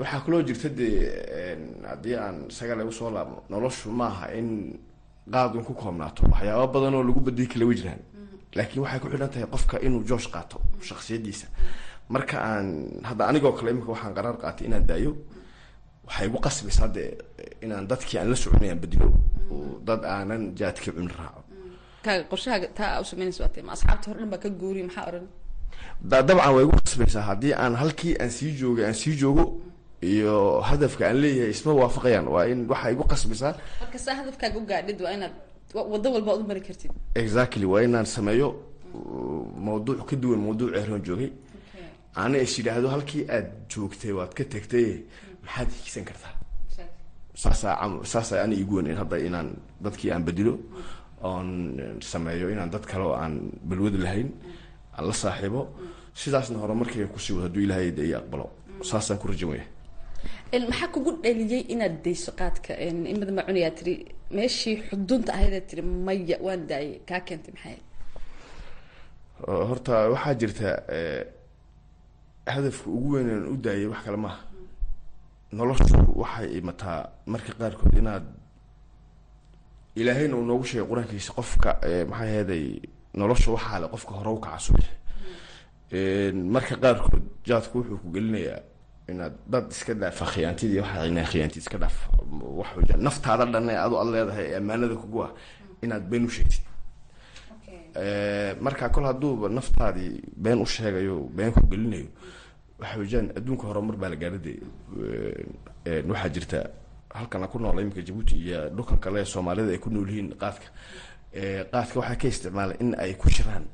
Waxaa 0.00 0.20
kaloo 0.24 0.42
jirta 0.48 0.68
dee 0.68 1.56
haddii 1.90 2.14
aan 2.24 2.36
isaga 2.50 2.74
lagu 2.76 2.92
soo 2.92 3.10
laabno 3.10 3.38
noloshu 3.50 3.88
maaha 3.90 4.26
in 4.38 4.48
qaadun 5.32 5.64
ku 5.64 5.72
koobnaato. 5.74 6.22
Waxyaaba 6.32 6.66
badan 6.74 6.94
oo 6.94 7.02
lagu 7.08 7.20
badii 7.20 7.46
kala 7.52 7.64
way 7.66 7.76
jiraan. 7.80 8.00
Laakiin 8.56 8.82
waxay 8.84 9.00
ku 9.00 9.08
xidhan 9.12 9.30
tahay 9.32 9.46
qofka 9.54 9.76
inuu 9.86 10.02
joosh 10.08 10.28
qaato 10.34 10.60
shaksiyadiisa 10.88 11.46
marka 12.14 12.36
aan 12.50 12.68
hadda 13.08 13.22
anigoo 13.30 13.52
kale 13.52 13.70
imika 13.70 13.88
waxaan 13.94 14.14
qaraar 14.16 14.36
qaatay 14.42 14.66
inaan 14.68 14.84
daayo. 14.90 15.12
Waxay 16.06 16.26
igu 16.28 16.38
qasbaysaa 16.44 16.88
dee 16.96 17.10
inaan 17.64 17.84
dadkii 17.90 18.18
aan 18.18 18.28
la 18.30 18.36
soconay 18.36 18.70
aan 18.70 18.80
bedilo 18.84 19.08
dad 19.86 20.02
aanan 20.14 20.42
jaadka 20.58 20.90
cuni 20.96 21.08
raaco. 21.18 21.40
Dabcan 26.10 26.52
way 26.56 26.64
igu 26.66 26.76
qasbaysaa 26.84 27.22
haddii 27.30 27.52
aan 27.62 27.74
halkii 27.82 28.14
aan 28.22 28.30
sii 28.36 28.52
joogay 28.60 28.84
aan 28.88 28.94
sii 29.02 29.14
joogo 29.20 29.44
iyo 30.12 30.60
hadafka 30.68 31.02
aan 31.08 31.16
leeyahay 31.22 31.50
isma 31.56 31.72
waafaqayaan 31.80 32.26
waa 32.34 32.44
in 32.52 32.60
waxay 32.70 32.92
igu 32.96 33.04
qasbaysaa 33.12 33.54
exactly 37.22 37.64
waa 37.72 37.82
inaan 37.86 38.06
sameeyo 38.16 38.48
mawduuc 39.66 40.00
ka 40.08 40.16
duwan 40.22 40.40
mawduuc 40.46 40.70
eeroon 40.78 41.02
joogay. 41.08 41.30
Ana 42.14 42.38
is 42.44 42.52
yidhaahdo 42.58 42.88
halkii 42.94 43.24
aad 43.36 43.46
joogtay 43.72 44.12
waad 44.18 44.32
ka 44.38 44.44
tegtay 44.54 44.88
maxaad 45.44 45.68
higsan 45.78 46.04
kartaa 46.08 46.34
saasaa 47.42 47.74
cam 47.80 47.92
saasaa 48.12 48.42
ana 48.44 48.54
igu 48.62 48.72
wanayn 48.78 48.98
hadda 49.02 49.16
inaan 49.28 49.48
dadkii 49.84 50.10
aan 50.12 50.24
bedilo 50.28 50.54
oon 51.28 51.48
sameeyo 52.10 52.46
inaan 52.54 52.70
dad 52.74 52.84
kale 52.90 53.04
oo 53.10 53.14
aan 53.22 53.34
balwadi 53.68 53.98
lahayn 54.04 54.28
aan 54.96 55.04
la 55.08 55.12
saaxiibo. 55.22 55.62
Sidaasna 56.20 56.58
hore 56.62 56.74
markayga 56.80 57.06
ku 57.14 57.18
sii 57.24 57.32
wado 57.34 57.44
hadduu 57.46 57.62
ilaahay 57.66 57.90
de 57.96 58.02
iyo 58.08 58.16
aqbalo. 58.22 58.46
Saasaan 58.90 59.18
ku 59.22 59.26
rajamaya 59.30 59.64
maxaa 60.70 60.88
kugu 60.94 61.10
dhaliyey 61.22 61.62
inaad 61.74 61.96
dayso 62.04 62.30
qaadka? 62.40 62.72
In 63.10 63.18
badan 63.20 63.34
baa 63.38 63.46
cunayaa 63.48 63.70
tiri 63.78 63.94
meeshii 64.36 64.76
xudunta 64.88 65.30
ahaydee 65.36 65.60
tiri 65.68 65.82
maya 66.06 66.36
waan 66.46 66.62
daayay 66.70 66.98
kaa 67.08 67.20
keentay 67.26 67.52
maxay? 67.54 67.76
Horta 69.68 69.94
waxaa 70.14 70.34
jirta 70.40 70.68
hadafka 72.54 72.86
ugu 72.96 73.08
weyn 73.14 73.28
aan 73.34 73.44
u 73.52 73.56
daayay 73.64 73.86
wax 73.92 74.00
kale 74.06 74.16
maaha 74.24 74.40
noloshu 75.52 75.96
waxay 76.22 76.48
imataa 76.58 77.00
marka 77.26 77.52
qaarkood 77.60 77.94
inaad 78.00 78.24
ilaahayna 80.00 80.36
uu 80.36 80.44
noogu 80.50 80.64
sheegay 80.64 80.86
qur'aankiisa 80.90 81.32
qofka 81.38 81.70
maxaa 82.10 82.30
heeday 82.34 82.64
nolosha 83.20 83.50
waxaa 83.56 83.78
le 83.82 83.86
qofka 83.94 84.12
hore 84.18 84.30
u 84.36 84.40
kaca 84.44 84.58
subax 84.66 84.86
marka 86.54 86.74
qaarkood 86.82 87.24
jaadku 87.48 87.74
wuxuu 87.78 87.98
ku 88.02 88.08
gelinayaa 88.14 88.60
inaad 89.10 89.34
dad 89.52 89.66
iska 89.74 89.92
dhaafa 90.00 90.24
khiyaantidii 90.32 90.82
inaa 91.10 91.26
khiyaantid 91.32 91.62
iska 91.64 91.78
dhaaf 91.82 91.96
wax 92.58 92.68
naftaada 93.06 93.44
dhan 93.52 93.68
ee 93.72 93.78
adu 93.84 93.94
ad 94.02 94.08
leedahay 94.14 94.46
ee 94.52 94.56
ammaanada 94.60 94.94
kugu 95.02 95.18
ah 95.26 95.32
inaad 95.84 96.04
been 96.10 96.24
u 96.28 96.30
sheegtid. 96.36 96.64
Marka 98.64 98.88
kol 98.94 99.04
hadduuba 99.10 99.48
naftaadii 99.48 100.12
been 100.44 100.58
u 100.64 100.66
sheegayo 100.66 101.16
been 101.36 101.52
ku 101.56 101.60
gelinayo 101.70 102.06
waxa 102.80 102.96
weeyaan 103.00 103.26
adduunka 103.38 103.64
horumar 103.68 103.96
baa 103.96 104.08
la 104.12 104.16
gaara 104.22 104.38
dee 104.46 104.58
waxaa 106.10 106.28
jirta 106.34 106.58
halkan 107.18 107.42
aan 107.42 107.50
ku 107.52 107.58
noolay 107.58 107.82
iminka 107.84 108.02
jabuuti 108.08 108.34
iyo 108.44 108.60
dhulkan 108.76 108.98
kale 109.04 109.24
soomaalida 109.24 109.70
ay 109.72 109.78
ku 109.84 109.90
nool 109.90 110.08
yihiin 110.10 110.28
qaadka 110.42 110.68
qaadka 111.72 111.94
waxaa 112.00 112.16
ka 112.20 112.26
isticmaalay 112.28 112.76
in 112.80 112.90
ay 113.02 113.14
ku 113.14 113.28
shiraan. 113.30 113.64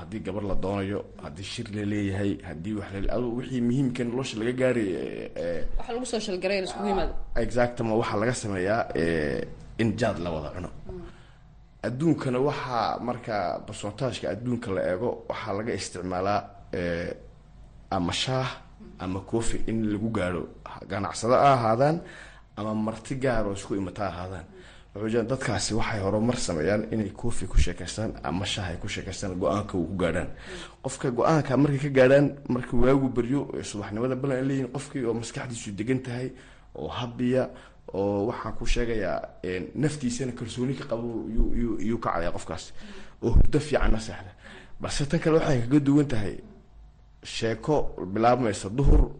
Haddii 0.00 0.20
gabar 0.20 0.44
la 0.44 0.54
doonayo 0.54 0.98
haddii 1.24 1.42
shir 1.52 1.66
la 1.76 1.82
leeyahay 1.92 2.32
haddii 2.48 2.76
adu 3.14 3.28
wixii 3.38 3.60
muhiimka 3.68 4.04
nolosha 4.04 4.36
laga 4.38 4.52
gaaray 4.60 4.88
exactama 7.44 7.94
waxaa 8.00 8.18
laga 8.22 8.34
sameeyaa 8.34 8.82
in 9.78 9.88
jaad 9.96 10.18
la 10.24 10.30
wada 10.30 10.50
cuno. 10.54 10.70
Adduunkana 11.88 12.38
waxaa 12.48 12.98
marka 13.08 13.34
barsontaajka 13.66 14.26
adduunka 14.34 14.68
la 14.76 14.82
eego 14.92 15.08
waxaa 15.30 15.52
laga 15.58 15.72
isticmaalaa 15.80 16.40
ama 17.90 18.12
shaah 18.12 18.48
ama 18.98 19.20
cofi 19.30 19.62
in 19.66 19.78
lagu 19.92 20.08
gaaro 20.10 20.42
ganacsado 20.88 21.34
ha 21.34 21.52
ahaadaan 21.54 21.96
ama 22.56 22.74
marti 22.74 23.14
gaaroo 23.16 23.54
isku 23.54 23.74
imata 23.74 24.06
ahaadaan 24.10 24.46
dadkaasi 25.30 25.74
waxay 25.78 26.00
horumar 26.02 26.36
sameeyaan 26.36 26.82
inay 26.92 27.10
cofi 27.14 27.46
ku 27.46 27.56
sheekaystaan 27.58 28.10
ama 28.22 28.44
shaah 28.44 28.68
ay 28.74 28.76
ku 28.82 28.88
sheekaystaan 28.88 29.38
go'aanka 29.38 29.78
uu 29.78 29.86
ku 29.86 29.94
gaadhaan. 30.02 30.28
Qofka 30.82 31.10
go'aanka 31.10 31.56
markay 31.56 31.78
ka 31.86 31.90
gaadhaan 31.98 32.26
marka 32.48 32.74
waagu 32.76 33.08
baryo 33.16 33.40
subaxnimada 33.62 34.16
balan 34.16 34.42
leeyihiin 34.48 34.70
qofkii 34.74 35.04
oo 35.06 35.14
maskaxdiisu 35.14 35.70
degan 35.78 36.00
tahay 36.02 36.28
oo 36.74 36.88
habiya 36.88 37.44
oo 37.94 38.26
waxaa 38.28 38.52
ku 38.58 38.66
sheegayaa 38.66 39.20
naftiisana 39.74 40.32
kalsooni 40.32 40.74
ka 40.74 40.84
qabo 40.90 41.30
yuu 41.88 41.98
kacaya 42.02 42.30
qofkaas. 42.34 42.64
Oo 43.22 43.30
hurdo 43.38 43.58
fiicanna 43.60 44.00
seexda. 44.00 44.32
Balse 44.80 45.06
tan 45.06 45.20
kale 45.20 45.38
waxay 45.38 45.60
kaga 45.62 45.78
duwan 45.86 46.06
tahay 46.10 46.34
sheeko 47.24 47.74
bilaabmaysa 48.12 48.68
duhur 48.68 49.10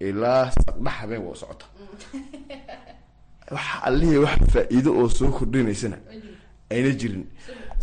ilaa 0.00 0.50
saqdhax 0.50 0.94
habeen 1.00 1.22
waa 1.26 1.34
socota. 1.34 1.66
Waxa 3.54 3.76
allihii 3.88 4.18
wax 4.24 4.38
faa-iido 4.52 4.90
oo 5.00 5.08
soo 5.08 5.30
kordhinaysana 5.36 5.98
ayna 6.70 6.90
jirin. 7.00 7.24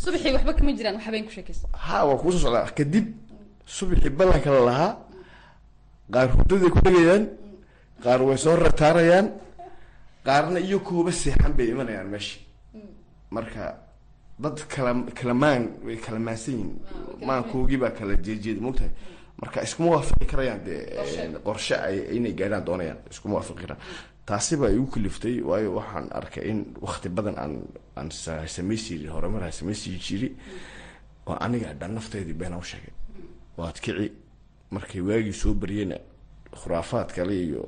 Subaxii 0.03 0.33
waxba 0.35 0.53
kama 0.53 0.71
jiraan 0.77 0.95
wax 0.97 1.05
habeen 1.05 1.25
ku 1.27 1.31
sheekaysa 1.31 1.67
ha 1.85 2.05
waa 2.07 2.17
kuusoo 2.21 2.41
socdaa. 2.45 2.71
Kadib 2.77 3.07
subaxii 3.65 4.09
ballanka 4.09 4.49
la 4.55 4.61
lahaa 4.69 4.91
qaar 6.13 6.27
hurdaday 6.33 6.69
ku 6.73 6.79
dhegayaan 6.85 7.23
qaar 8.03 8.19
way 8.27 8.37
soo 8.37 8.55
rataarayaan 8.55 9.27
qaarna 10.25 10.59
iyo 10.59 10.79
kooba 10.87 11.11
seexan 11.11 11.53
bay 11.57 11.67
imanayaan 11.73 12.09
meesha 12.13 12.39
marka 13.35 13.63
dad 14.39 14.57
kala 14.73 14.91
kala 15.19 15.33
maan 15.33 15.63
way 15.85 15.97
kala 15.97 16.19
maansan 16.19 16.53
yihiin 16.53 16.73
maankoogii 17.27 17.77
baa 17.77 17.91
kala 17.91 18.13
jeejeeda 18.25 18.61
mogtahay 18.61 18.91
marka 19.41 19.61
iskuma 19.63 19.89
waafaqi 19.95 20.25
karayaan 20.25 20.61
dee 20.65 20.81
qorshe. 21.43 21.75
ay 21.75 22.15
inay 22.17 22.33
gaadhaan 22.39 22.65
doonayaan 22.65 22.97
iskuma 23.11 23.35
waafaqi 23.35 23.61
karaan. 23.61 23.79
Taasi 24.25 24.57
baa 24.61 24.69
igu 24.69 24.85
kaliftay 24.93 25.41
waayo 25.49 25.69
waxaan 25.79 26.07
arkay 26.11 26.43
in 26.51 26.59
wakti 26.81 27.09
badan 27.09 27.35
aan 27.43 27.53
aan 27.97 28.09
samaysi 28.47 28.97
jiri 28.97 29.07
horumar 29.15 29.43
aan 29.43 29.51
samaysi 29.51 29.97
jiri 30.05 30.29
oo 31.27 31.37
aniga 31.39 31.73
dhan 31.79 31.93
nafteydii 31.95 32.33
been 32.33 32.53
u 32.53 32.63
sheegay 32.63 32.93
waad 33.57 33.79
kici 33.83 34.11
markay 34.71 35.01
waagii 35.01 35.33
soo 35.33 35.53
bariyena 35.53 35.97
khuraafaad 36.61 37.09
kale 37.15 37.33
iyo 37.45 37.63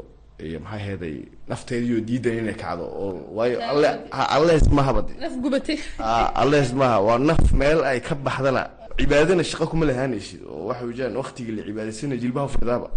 iyo 0.47 0.59
maxay 0.63 0.81
heeday 0.87 1.15
nafteediioo 1.49 2.01
diidan 2.07 2.33
inay 2.41 2.57
kacdo 2.63 2.85
oo 3.01 3.13
waayo 3.37 3.57
alle 3.71 3.87
allees 4.35 4.65
mahaba 4.77 5.01
de 5.07 5.13
naf 5.23 5.33
gubatay 5.43 5.77
allees 6.41 6.69
maha 6.79 6.97
waa 7.07 7.17
naf 7.29 7.43
meel 7.59 7.79
ay 7.89 7.99
ka 8.07 8.15
baxdana 8.15 8.63
cibaadana 9.01 9.43
shaqo 9.43 9.65
kuma 9.71 9.85
lahaanaysid 9.89 10.41
oo 10.45 10.67
waxa 10.69 10.85
weyaan 10.89 11.15
waktigii 11.21 11.53
la 11.57 11.61
cibaadaysana 11.67 12.15
jilbaha 12.21 12.47
fidaaba. 12.55 12.87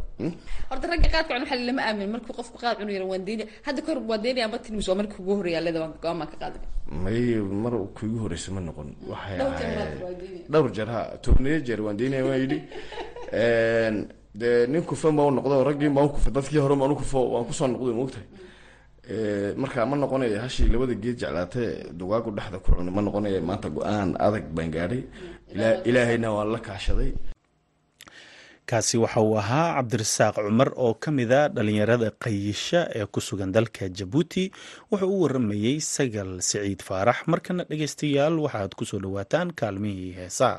Horta 0.70 0.86
ragga 0.90 1.08
qaadka 1.14 1.32
cun 1.34 1.42
waxa 1.44 1.56
lama 1.68 1.82
aamin 1.88 2.08
markuu 2.14 2.34
qofku 2.38 2.56
qaad 2.62 2.76
cunu 2.78 2.92
yara 2.96 3.06
waan 3.12 3.24
deyni 3.28 3.44
hadda 3.66 3.80
kahor 3.86 3.98
waan 4.10 4.20
deynaya 4.24 4.48
ma 4.52 4.58
tilmis 4.58 4.88
waa 4.88 4.98
markii 5.00 5.16
kugu 5.16 5.32
horreeya 5.38 5.60
leeda 5.66 5.80
waan 5.82 5.94
baan 6.02 6.28
ka 6.32 6.36
qaaday 6.42 6.60
may 7.04 7.22
mar 7.62 7.74
kuigu 7.96 8.18
horeysa 8.24 8.52
ma 8.52 8.60
noqon. 8.60 8.88
Waxay 9.10 9.38
ahayd 9.40 10.50
dhowr 10.52 10.70
jeer 10.76 10.88
ha 10.94 11.00
tobniyo 11.24 11.58
jeer 11.66 11.80
waan 11.86 11.96
deynaya 12.00 12.24
waan 12.28 12.40
yidhi 12.44 12.58
dee 14.40 14.66
nin 14.72 14.82
kufan 14.88 15.12
baa 15.16 15.26
u 15.30 15.34
noqdo 15.38 15.64
raggii 15.68 15.90
baan 15.96 16.08
kufa 16.14 16.30
dadkii 16.36 16.60
hore 16.64 16.74
baan 16.80 16.90
u 16.94 16.96
kufo 17.02 17.18
waan 17.32 17.44
ku 17.48 17.52
soo 17.58 17.66
noqday 17.72 17.94
moogtahay 18.00 18.26
marka 19.60 19.86
ma 19.90 19.96
noqonaya 19.96 20.40
hashii 20.44 20.68
labada 20.72 20.94
geed 21.02 21.16
jeclaatee 21.20 21.70
dugaagu 21.98 22.30
dhexda 22.36 22.58
ku 22.64 22.68
cuni 22.76 22.90
ma 22.96 23.00
noqonaya 23.06 23.40
maanta 23.48 23.68
go'aan 23.76 24.10
adag 24.26 24.44
baan 24.56 24.70
gaadhay. 24.74 25.02
Ilaa- 25.54 25.80
ilaahayna 25.88 26.28
waan 26.36 26.48
la 26.54 26.58
kaashaday. 26.66 27.10
Kaasi 28.68 28.96
waxa 29.04 29.20
uu 29.20 29.36
ahaa 29.42 29.74
cabdirasaaq 29.76 30.34
cumar 30.46 30.70
oo 30.84 30.94
ka 31.02 31.10
mida 31.18 31.40
dhalinyarada 31.54 32.08
qayisha 32.24 32.80
ee 32.98 33.06
ku 33.12 33.20
sugan 33.20 33.52
dalka 33.52 33.84
jabuuti. 33.98 34.44
Wuxuu 34.90 35.10
u 35.14 35.20
waramayey 35.22 35.76
sagal 35.94 36.30
siciid 36.48 36.80
faarax. 36.88 37.16
Markana 37.32 37.62
dhegeystayaal 37.68 38.34
waxaad 38.44 38.72
ku 38.78 38.84
soo 38.88 39.00
dhawaataan 39.04 39.48
kaalmihii 39.60 40.12
heesaa 40.18 40.56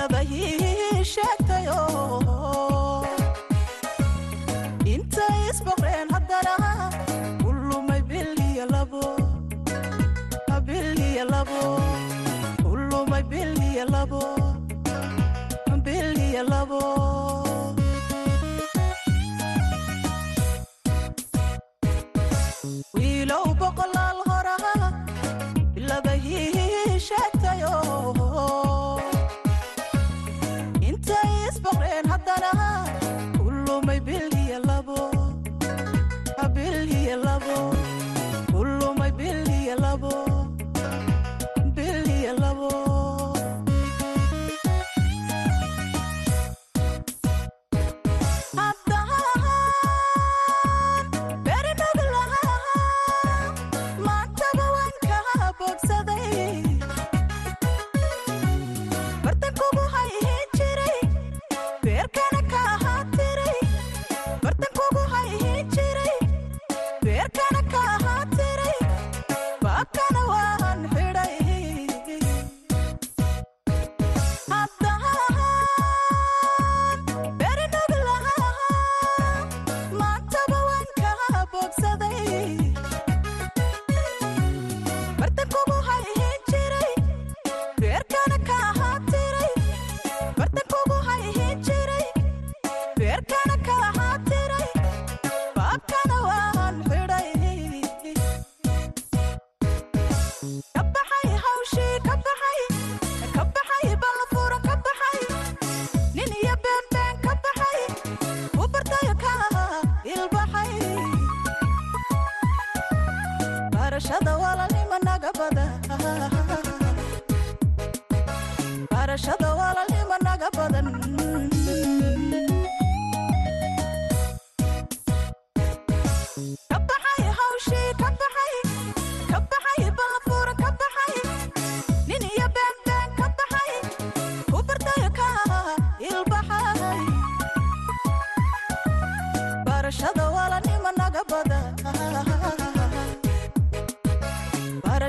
laba 0.00 0.20
ii 0.24 1.04
sheegtayo 1.12 1.78
intay 4.92 5.38
isboqreen 5.50 6.08
haddana 6.14 6.54
u 7.48 7.50
lumay 7.68 8.02
bil 8.08 8.30
iyo 8.50 8.64
labo. 8.74 9.02
Bil 10.66 10.98
iyo 11.10 11.24
labo. 11.32 11.60
U 12.70 12.72
lumay 12.88 13.22
bil 13.30 13.52
iyo 13.70 13.84
labo. 13.94 14.20
Bil 15.84 16.10
iyo 16.28 16.42
labo. 16.52 16.80
Wiilow 22.94 23.46
boqolaal 23.60 24.18
horaa 24.28 24.88
laba 25.88 26.14
ii 26.16 26.98
sheegtayo 27.08 27.72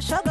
barashada 0.02 0.31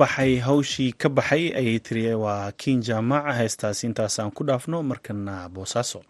baxay 0.00 0.32
hawshii 0.46 0.92
ka 1.00 1.08
baxay 1.16 1.44
ayay 1.60 1.78
tiri 1.86 2.04
waa 2.24 2.52
kiin 2.60 2.80
jaamaca 2.88 3.32
heestaasi 3.38 3.82
intaasaan 3.90 4.30
ku 4.36 4.42
dhaafno 4.48 4.78
markana 4.90 5.34
boosaaso 5.54 6.00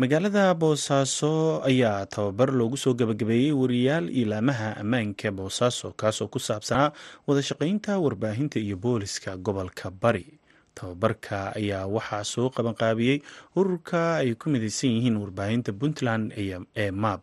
magaalada 0.00 0.44
boosaaso 0.54 1.60
ayaa 1.70 2.06
tababar 2.12 2.50
loogu 2.58 2.76
soo 2.82 2.94
gabagabeeyey 3.00 3.52
wariyaal 3.52 4.06
ilaamaha 4.20 4.68
ammaanka 4.82 5.28
boosaaso 5.38 5.92
kaasoo 6.00 6.28
ku 6.32 6.38
saabsanaa 6.48 6.92
wadashaqeynta 7.26 7.98
warbaahinta 8.04 8.56
iyo 8.60 8.76
booliska 8.76 9.36
gobolka 9.36 9.90
bari. 10.02 10.26
Tababarka 10.74 11.38
ayaa 11.60 11.84
waxaa 11.86 12.24
soo 12.32 12.48
qabanqaabiyey 12.56 13.18
ururka 13.58 14.00
ay 14.24 14.34
ku 14.40 14.46
midaysan 14.54 14.90
yihiin 14.96 15.16
warbaahinta 15.22 15.72
puntland 15.80 16.32
ee 16.76 16.90
maab 17.02 17.20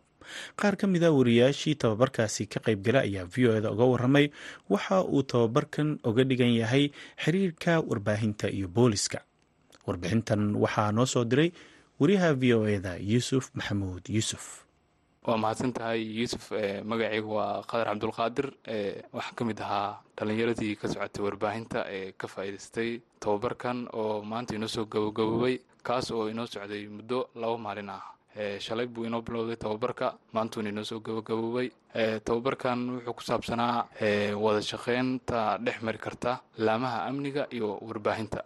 qaar 0.60 0.74
ka 0.80 0.86
mid 0.86 1.02
a 1.04 1.10
wariyaashii 1.12 1.74
tababarkaasi 1.82 2.46
ka 2.52 2.60
qaybgala 2.66 3.00
ayaa 3.08 3.24
v 3.34 3.46
o 3.48 3.56
eda 3.58 3.70
uga 3.74 3.84
waramay 3.92 4.26
waxa 4.68 5.02
uu 5.04 5.22
tababarkan 5.22 5.98
oga 6.04 6.24
dhigan 6.24 6.52
yahay 6.60 6.90
xiriirka 7.24 7.80
warbaahinta 7.90 8.50
iyo 8.50 8.68
booliska. 8.68 9.24
Warbixintan 9.86 10.54
waxaa 10.56 10.92
noo 10.92 11.06
soo 11.06 11.24
diray 11.24 11.52
wariyaha 12.00 12.34
v 12.40 12.42
o 12.54 12.66
eda 12.68 12.96
yuusuf 13.00 13.50
maxamuud 13.54 14.04
yuusuf. 14.08 14.64
Waa 15.28 15.36
mahadsan 15.36 15.72
tahay 15.76 16.00
yuusuf 16.18 16.52
magacaygu 16.84 17.28
waa 17.36 17.62
qadar 17.70 17.86
cabdulqaadir 17.92 18.46
waxaan 19.12 19.34
ka 19.36 19.42
mid 19.44 19.58
ahaa 19.60 20.00
dhallinyaradii 20.16 20.76
ka 20.80 20.88
socotay 20.88 21.22
warbaahinta 21.24 21.84
ee 21.96 22.12
ka 22.20 22.26
faa'iidaystay 22.28 23.00
tababarkan 23.20 23.88
oo 23.92 24.22
maanta 24.22 24.54
inoo 24.56 24.68
soo 24.68 24.84
gabagaboobay 24.86 25.60
kaas 25.82 26.10
oo 26.12 26.28
inoo 26.32 26.46
socday 26.46 26.88
muddo 26.88 27.28
laba 27.34 27.56
maalin 27.58 27.90
ah 27.96 28.04
shalay 28.60 28.86
buu 28.86 29.04
inoo 29.04 29.22
bilowday 29.22 29.56
tababarka. 29.56 30.14
Maantuuna 30.32 30.68
inoo 30.68 30.84
soo 30.84 31.00
gabagaboobay. 31.00 31.70
Tababarkan 32.24 32.78
wuxuu 32.90 33.14
ku 33.14 33.22
saabsanaa 33.22 33.86
wada 34.36 34.60
shaqeynta 34.62 35.58
dhex 35.64 35.82
mari 35.82 35.98
karta 35.98 36.40
laamaha 36.58 37.04
amniga 37.08 37.46
iyo 37.52 37.78
warbaahinta. 37.82 38.42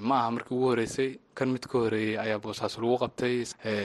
Ma 0.00 0.14
aha 0.20 0.30
markii 0.30 0.54
ugu 0.54 0.66
horeysay 0.70 1.18
kan 1.34 1.48
mid 1.48 1.64
ka 1.66 1.78
horeeyey 1.78 2.18
ayaa 2.18 2.38
boosaaso 2.38 2.80
lagu 2.82 2.98
qabtay. 2.98 3.44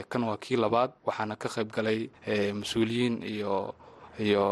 Kan 0.09 0.23
waa 0.23 0.37
kii 0.37 0.57
labaad 0.57 0.91
waxaana 1.07 1.35
ka 1.35 1.47
qayb 1.49 1.71
galay 1.71 2.09
mas'uuliyiin 2.53 3.23
iyo 3.23 3.75
iyo 4.19 4.43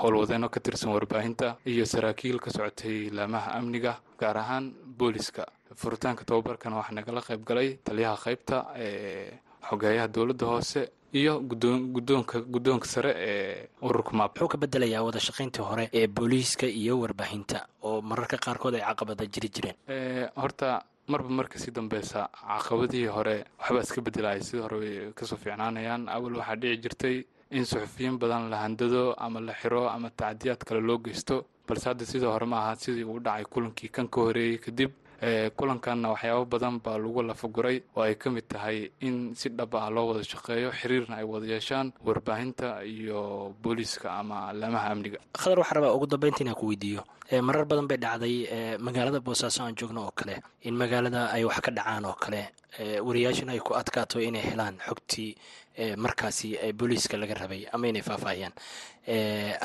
howlwadeenno 0.00 0.48
ka 0.52 0.60
tirsan 0.60 0.92
warbaahinta 0.92 1.56
iyo 1.66 1.86
saraakiil 1.86 2.36
ka 2.40 2.50
socotay 2.50 3.08
laamaha 3.10 3.56
amniga 3.56 3.96
gaar 4.20 4.36
ahaan 4.36 4.74
booliska 4.98 5.46
furitaanka 5.74 6.24
tababarkana 6.28 6.76
waxaa 6.76 6.94
nagala 7.00 7.20
qayb 7.24 7.44
galay 7.48 7.78
taliyaha 7.84 8.16
qaybta 8.24 8.56
xogeeyaha 9.68 10.08
dowladda 10.08 10.46
hoose 10.46 10.80
iyo 11.12 11.40
gudoon 11.40 11.80
gudoonka 11.94 12.40
guddoonka 12.40 12.86
sare 12.86 13.12
ee 13.16 13.68
ururka 13.82 14.12
maab 14.12 14.30
wuxuu 14.36 14.48
ka 14.48 14.56
bedelayaa 14.58 15.02
wada 15.02 15.20
shaqayntii 15.20 15.62
hore 15.70 15.84
ee 15.92 16.06
booliiska 16.06 16.66
iyo 16.66 17.00
warbaahinta 17.00 17.66
oo 17.82 18.00
mararka 18.02 18.36
qaarkood 18.36 18.74
ay 18.74 18.80
caqabada 18.88 19.24
jiri 19.26 19.48
jireen. 19.54 19.76
Ee, 19.88 20.28
horta 20.36 20.82
marba 21.08 21.28
marka 21.28 21.58
sii 21.58 21.70
dambeysa 21.72 22.28
caqabadihii 22.58 23.06
hore 23.16 23.44
waxbaa 23.58 23.82
iska 23.82 24.00
bedelaya 24.00 24.42
sidii 24.42 24.62
hore 24.62 24.76
way 24.82 25.12
ka 25.14 25.24
soo 25.26 25.36
fiicnaanayaan. 25.36 26.08
Awal 26.08 26.34
waxaa 26.36 26.56
dhici 26.56 26.82
jirtay 26.82 27.16
in 27.50 27.64
suxufiyiin 27.64 28.18
badan 28.18 28.50
la 28.50 28.56
handado 28.64 29.14
ama 29.16 29.40
la 29.40 29.52
xiro 29.60 29.88
ama 29.88 30.10
tacdiyaad 30.10 30.60
kale 30.68 30.80
loo 30.80 30.98
geysto 30.98 31.44
balse 31.66 31.86
hadda 31.88 32.04
sidii 32.04 32.26
hore 32.34 32.46
ma 32.46 32.56
aha 32.60 32.76
sidii 32.76 33.04
uu 33.04 33.20
dhacay 33.20 33.44
kulankii 33.44 33.88
kan 33.88 34.08
ka 34.08 34.20
horeeyey 34.20 34.58
kadib 34.58 34.90
kulankanna 35.56 36.08
waxyaabo 36.14 36.44
badan 36.46 36.78
baa 36.78 36.98
lagu 36.98 37.22
lafaguray 37.22 37.82
oo 37.96 38.02
ay 38.02 38.14
ka 38.14 38.30
mid 38.30 38.46
tahay 38.48 38.90
in 39.00 39.34
si 39.34 39.48
dhab 39.50 39.74
ah 39.74 39.90
loo 39.90 40.06
wada 40.14 40.22
shaqeeyo 40.22 40.70
xiriirna 40.70 41.16
ay 41.18 41.24
wada 41.26 41.46
yeeshaan 41.46 41.92
warbaahinta 42.06 42.84
iyo 42.86 43.54
booliiska 43.62 44.12
ama 44.14 44.52
laamaha 44.52 44.90
amniga. 44.94 45.18
Khadar 45.34 45.58
waxaa 45.58 45.74
rabaa 45.74 45.92
ugu 45.96 46.06
dambeynta 46.06 46.40
inaan 46.46 46.54
ku 46.54 46.66
weydiiyo. 46.70 47.02
Marar 47.42 47.64
badan 47.66 47.88
bay 47.90 47.98
dhacday 47.98 48.78
magaalada 48.78 49.20
boosaaso 49.20 49.62
aan 49.66 49.74
joogno 49.74 50.06
oo 50.06 50.12
kale 50.14 50.38
in 50.62 50.74
magaalada 50.78 51.30
ay 51.34 51.44
wax 51.44 51.60
ka 51.66 51.70
dhacaan 51.74 52.04
oo 52.06 52.14
kale. 52.14 52.54
Wariyaashana 53.02 53.52
ay 53.52 53.60
ku 53.60 53.74
adkaato 53.74 54.20
inay 54.22 54.42
helaan 54.42 54.78
xogtii 54.86 55.34
markaasi 55.98 56.54
booliiska 56.78 57.18
laga 57.18 57.34
rabay 57.34 57.66
ama 57.74 57.88
inay 57.90 58.02
faahfaahiyaan. 58.06 58.54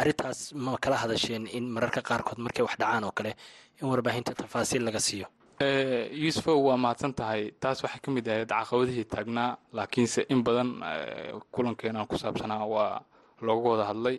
Arrintaas 0.01 0.53
ma 0.57 0.77
kala 0.81 0.97
hadasheen 0.97 1.45
in 1.53 1.69
mararka 1.69 2.01
qaarkood 2.01 2.41
markay 2.41 2.65
wax 2.65 2.73
dhacaan 2.81 3.03
oo 3.05 3.11
kale 3.13 3.35
in 3.81 3.87
warbaahinta 3.87 4.33
tafaasiil 4.33 4.81
laga 4.83 4.99
siiyo 4.99 5.27
Ee, 5.63 6.09
yuusufow 6.23 6.59
waa 6.67 6.77
mahadsan 6.83 7.13
tahay 7.19 7.41
taas 7.61 7.79
waxay 7.83 8.01
ka 8.03 8.09
mid 8.11 8.27
ahayd 8.27 8.49
caqabadihii 8.51 9.05
taagnaa 9.13 9.51
laakiinse 9.77 10.21
in 10.33 10.41
badan 10.47 10.69
ee, 10.91 11.31
kulankeenan 11.53 12.07
ku 12.09 12.15
saabsanaa 12.21 12.65
waa 12.73 13.01
looga 13.47 13.67
wada 13.73 13.85
hadlay. 13.91 14.17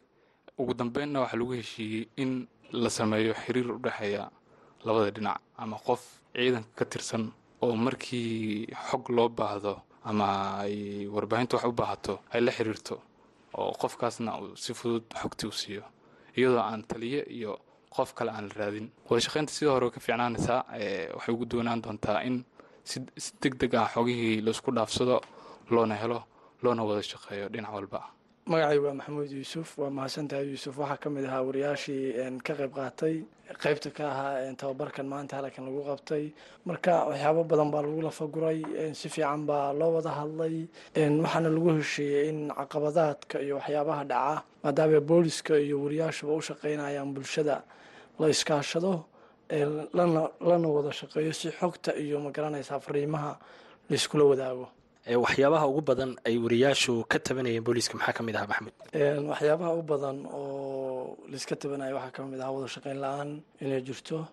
Ugu 0.61 0.73
dambeynna 0.79 1.21
waxaa 1.25 1.39
lagu 1.41 1.53
heshiiyey 1.61 2.09
in 2.23 2.31
la 2.83 2.91
sameeyo 2.91 3.35
xiriir 3.43 3.69
u 3.73 3.79
dhexeeya 3.85 4.25
labada 4.87 5.11
dhinac 5.17 5.39
ama 5.63 5.77
qof 5.87 6.03
ciidanka 6.35 6.71
ka 6.79 6.85
tirsan 6.93 7.25
oo 7.63 7.75
markii 7.87 8.67
xog 8.89 9.05
loo 9.17 9.29
baahdo 9.39 9.75
ama 10.09 10.27
ay 10.65 11.07
warbaahinta 11.15 11.57
wax 11.57 11.65
u 11.73 11.73
baahato 11.81 12.15
ay 12.33 12.41
la 12.47 12.53
xiriirto 12.57 12.97
oo 13.59 13.73
qofkaasna 13.81 14.31
si 14.63 14.71
fudud 14.79 15.05
xogtii 15.21 15.49
u 15.53 15.53
siiyo 15.61 15.85
iyadoo 16.39 16.63
aan 16.63 16.83
taliye 16.91 17.21
iyo 17.39 17.53
qof 17.97 18.11
kale 18.19 18.31
aan 18.37 18.47
la 18.51 18.55
raadin. 18.61 18.87
Wada 19.09 19.21
shaqaynta 19.27 19.53
sidii 19.57 19.71
hore 19.75 19.91
ka 19.95 20.01
fiicnaanaysaa 20.07 20.61
waxay 21.17 21.33
ugu 21.35 21.45
doonaan 21.53 21.81
doontaa 21.85 22.19
in 22.29 22.37
si 22.91 22.97
si 23.25 23.31
deg 23.43 23.55
deg 23.63 23.73
ah 23.81 23.89
xogihii 23.95 24.41
la 24.45 24.51
isku 24.57 24.71
dhaafsado 24.77 25.17
loona 25.75 25.95
helo 26.03 26.19
loona 26.63 26.83
wada 26.89 27.03
shaqeeyo 27.13 27.47
dhinac 27.53 27.73
walba 27.77 28.01
magacay 28.47 28.79
waa 28.85 28.95
maxamuud 28.99 29.31
yuusuf 29.33 29.79
waa 29.79 29.91
mahadsantahay 29.91 30.47
yuusuf. 30.53 30.77
Waxaa 30.79 30.97
ka 31.03 31.09
mid 31.11 31.25
ahaa 31.25 31.43
wariyaashii 31.49 32.41
ka 32.47 32.53
qayb 32.59 32.73
qaatay 32.79 33.15
qeybta 33.63 33.91
ka 33.97 34.05
ahaa 34.13 34.53
tababarkan 34.61 35.07
maanta 35.13 35.37
halkan 35.37 35.65
lagu 35.65 35.81
qabtay. 35.89 36.25
Marka 36.67 36.93
waxyaabo 37.09 37.43
badan 37.51 37.71
baa 37.73 37.83
lagu 37.83 38.01
lafaguray 38.03 38.59
si 38.95 39.09
fiican 39.09 39.47
baa 39.47 39.73
loo 39.73 39.91
wada 39.97 40.11
hadlay. 40.19 40.69
Waxaana 40.95 41.49
lagu 41.57 41.71
heshiiyey 41.79 42.29
in 42.29 42.39
caqabadaadka 42.59 43.37
iyo 43.45 43.57
waxyaabaha 43.59 44.05
dhaca 44.13 44.43
maadaama 44.65 45.01
booliska 45.01 45.55
iyo 45.59 45.77
wariyaashuba 45.85 46.33
u 46.37 46.41
shaqeynayaan 46.49 47.15
bulshada 47.15 47.63
la 48.21 48.29
iskaashado 48.29 49.05
lana 49.97 50.23
lana 50.41 50.69
wada 50.69 50.93
shaqeeyo 50.93 51.33
si 51.33 51.49
xogta 51.51 51.97
iyo 51.97 52.21
ma 52.21 52.31
garanaysaa 52.31 52.81
fariimaha 52.81 53.39
laiskula 53.91 54.25
wadaago 54.25 54.69
waxyaabaha 55.07 55.67
ugu 55.69 55.81
badan 55.85 56.11
ay 56.25 56.37
wariyaashu 56.45 57.05
ka 57.09 57.19
tabanayeen 57.19 57.65
booliiska 57.65 57.95
maxaa 57.99 58.13
ka 58.17 58.23
mid 58.23 58.35
ahaa 58.37 58.47
maxamuud? 58.49 58.75
Een, 58.95 59.25
waxyaabaha 59.33 59.73
u 59.79 59.83
badan 59.83 60.17
oo 60.33 61.17
laiska 61.31 61.57
tabanayo 61.57 61.95
waxaa 61.97 62.11
ka 62.17 62.23
mid 62.25 62.41
ah 62.41 62.51
wada 62.55 62.69
shaqeyn 62.75 62.99
la'aan 63.05 63.31
inay 63.61 63.83
jirto 63.87 64.25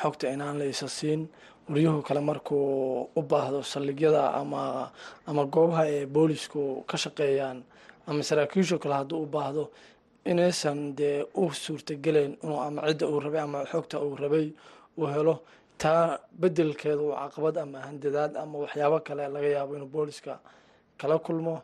xogta 0.00 0.28
inaan 0.34 0.58
la 0.58 0.64
isa 0.64 0.88
siin 0.88 1.28
waryuhu 1.68 2.02
kale 2.02 2.20
markuu 2.20 3.08
u 3.16 3.22
baahdo 3.22 3.62
saldhigyada 3.62 4.22
ama 4.40 4.90
ama 5.26 5.42
goobaha 5.54 5.84
ee 5.88 6.06
boolisku 6.06 6.84
ka 6.90 6.96
shaqeeyaan 6.96 7.58
ama 8.06 8.22
saraakiishu 8.22 8.78
kale 8.82 8.94
hadduu 9.00 9.22
u 9.24 9.26
baahdo 9.26 9.70
inaysan 10.30 10.94
dee 10.98 11.24
u 11.34 11.50
suurtagelayn 11.52 12.36
inuu 12.42 12.60
ama 12.60 12.80
cidda 12.88 13.06
uu 13.08 13.20
rabay 13.20 13.40
ama 13.40 13.64
xogta 13.72 13.96
uu 14.04 14.16
rabay 14.16 14.52
uu 14.98 15.06
helo 15.06 15.34
taa 15.78 16.18
bedelkeeda 16.40 17.02
uu 17.02 17.12
caqabad 17.22 17.56
ama 17.58 17.78
handadaad 17.86 18.36
ama 18.36 18.58
waxyaabo 18.64 18.98
kale 19.06 19.28
laga 19.28 19.48
yaabo 19.56 19.76
inuu 19.76 19.86
booliska 19.94 20.38
kala 21.00 21.18
kulmo. 21.18 21.62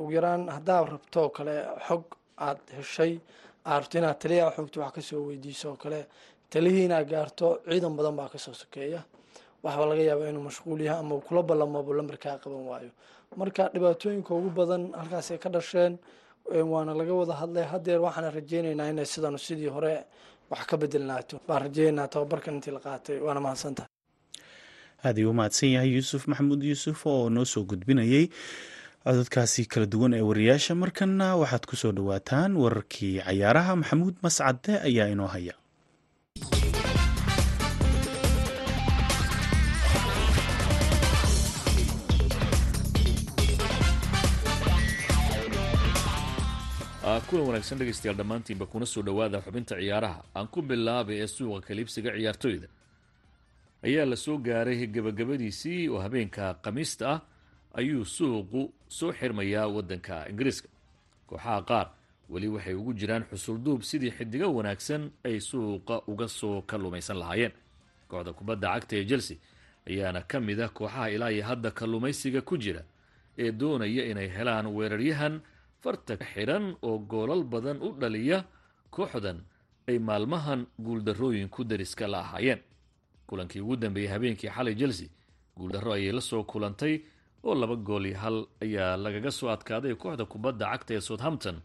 Ugu 0.00 0.12
yaraan 0.12 0.48
haddaad 0.48 0.88
rabto 0.92 1.18
oo 1.24 1.28
kale 1.36 1.54
xog 1.86 2.02
aad 2.38 2.58
heshay 2.76 3.12
aad 3.64 3.80
rabto 3.82 3.98
inaad 3.98 4.18
taliyaha 4.22 4.50
xogta 4.56 4.80
wax 4.80 4.92
ka 4.94 5.00
soo 5.02 5.22
weydiiso 5.28 5.66
oo 5.70 5.76
kale 5.76 6.06
talihii 6.50 6.84
inaad 6.88 7.06
gaarto 7.10 7.46
ciidan 7.68 7.94
badan 7.96 8.16
baa 8.16 8.28
ka 8.28 8.38
soo 8.38 8.54
sokeeya. 8.54 9.00
Waxaa 9.62 9.86
laga 9.90 10.02
yaabaa 10.02 10.28
inuu 10.32 10.42
mashquul 10.48 10.80
yahay 10.80 11.00
ama 11.00 11.20
kula 11.20 11.42
ballamabo 11.42 11.92
lambarkaa 11.94 12.38
qaban 12.42 12.64
waayo. 12.70 12.90
Marka 13.36 13.68
dhibaatooyinka 13.74 14.34
ugu 14.34 14.50
badan 14.50 14.92
halkaasay 14.92 15.38
ka 15.38 15.48
dhasheen 15.48 15.98
een, 16.50 16.66
waana 16.72 16.94
laga 16.94 17.14
wada 17.14 17.34
hadlay. 17.34 17.64
Haddeer 17.64 18.00
waxaana 18.00 18.30
rajeyneynaa 18.30 18.88
inay 18.90 19.04
sidanu 19.06 19.38
sidii 19.38 19.68
hore 19.68 20.04
wax 20.50 20.62
ka 20.70 20.76
bedelnaato. 20.76 21.40
Baan 21.48 21.62
rajeyneynaa 21.62 22.08
tababarkan 22.12 22.54
intii 22.58 22.72
la 22.76 22.80
qaatay 22.86 23.18
waana 23.26 23.40
mahadsantahay. 23.40 23.90
Aad 25.04 25.16
ayuu 25.18 25.30
u 25.30 25.34
mahadsan 25.38 25.68
yahay 25.74 25.90
yuusuf 25.96 26.26
maxamuud 26.30 26.62
yuusuf 26.62 27.06
oo 27.06 27.30
noo 27.30 27.44
soo 27.44 27.64
gudbinayey 27.70 28.24
codadkaasi 29.04 29.62
kala 29.72 29.86
duwan 29.92 30.12
ee 30.14 30.20
wariyaasha 30.30 30.74
markanna 30.74 31.36
waxaad 31.40 31.64
ku 31.70 31.76
soo 31.76 31.92
dhowaataan 31.96 32.52
wararkii 32.62 33.14
cayaaraha 33.26 33.76
maxamuud 33.80 34.14
mascade 34.22 34.72
ayaa 34.88 35.08
inoo 35.14 35.26
haya 35.34 35.54
kulan 47.18 47.46
wanaagsan 47.46 47.78
dhegaystayaal 47.78 48.16
dhammaantiinba 48.16 48.66
kuna 48.66 48.86
soo 48.86 49.02
dhowaada 49.02 49.40
xubinta 49.40 49.74
ciyaaraha. 49.76 50.22
Aan 50.36 50.46
ku 50.48 50.62
bilaabay 50.62 51.20
ee 51.22 51.26
suuqa 51.26 51.60
kaliibsiga 51.66 52.10
ciyaartoyda. 52.12 52.68
Ayaa 53.84 54.04
la 54.06 54.16
soo 54.16 54.38
gaaray 54.38 54.86
gebagabadiisii 54.86 55.88
oo 55.88 55.98
habeenka 56.00 56.54
khamiista 56.62 57.10
ah. 57.10 57.20
Ayuu 57.74 58.04
suuqu 58.04 58.72
soo 58.88 59.12
xirmayaa 59.12 59.66
waddanka 59.68 60.28
ingiriiska. 60.30 60.68
Kooxaha 61.26 61.62
qaar 61.62 61.86
weli 62.30 62.48
waxay 62.48 62.74
ugu 62.74 62.92
jiraan 62.94 63.24
xusulduub 63.30 63.82
sidii 63.82 64.10
xidigo 64.10 64.54
wanaagsan 64.54 65.10
ay 65.24 65.40
suuqa 65.40 66.02
uga 66.06 66.28
soo 66.28 66.62
kalluumaysan 66.62 67.18
lahaayeen. 67.18 67.52
Kooxda 68.08 68.32
kubadda 68.32 68.68
cagta 68.74 68.96
ee 68.96 69.04
chelsea 69.04 69.36
ayaana 69.88 70.22
ka 70.22 70.40
mid 70.40 70.60
ah 70.60 70.68
kooxaha 70.68 71.10
ilaa 71.10 71.30
iyo 71.30 71.44
hadda 71.44 71.70
kalluumaysiga 71.70 72.40
ku 72.40 72.56
jira 72.58 72.82
ee 73.38 73.52
doonaya 73.52 74.04
inay 74.10 74.28
helaan 74.28 74.66
weeraryahan 74.66 75.40
farta 75.82 76.16
xidhan 76.16 76.76
oo 76.82 76.98
goolal 76.98 77.42
badan 77.44 77.78
u 77.82 77.88
dhaliya 78.00 78.44
kooxdan 78.90 79.38
ay 79.88 79.98
maalmahan 79.98 80.66
guuldarrooyinku 80.84 81.64
dariska 81.64 82.06
la 82.08 82.20
ahaayeen. 82.20 82.60
Kulankii 83.26 83.60
ugu 83.60 83.76
dambeeyey 83.76 84.10
habeenkii 84.12 84.50
xalay 84.50 84.74
chelsea 84.74 85.08
guuldarro 85.56 85.92
ayay 85.92 86.12
la 86.12 86.20
soo 86.20 86.44
kulantay 86.44 87.00
oo 87.44 87.54
laba 87.54 87.76
gool 87.76 88.06
iyo 88.06 88.18
hal 88.18 88.46
ayaa 88.62 88.96
lagaga 88.96 89.30
soo 89.30 89.48
adkaaday. 89.50 89.94
Kooxda 89.94 90.24
kubadda 90.24 90.66
cagta 90.70 90.94
ee 90.94 91.00
southampton 91.00 91.56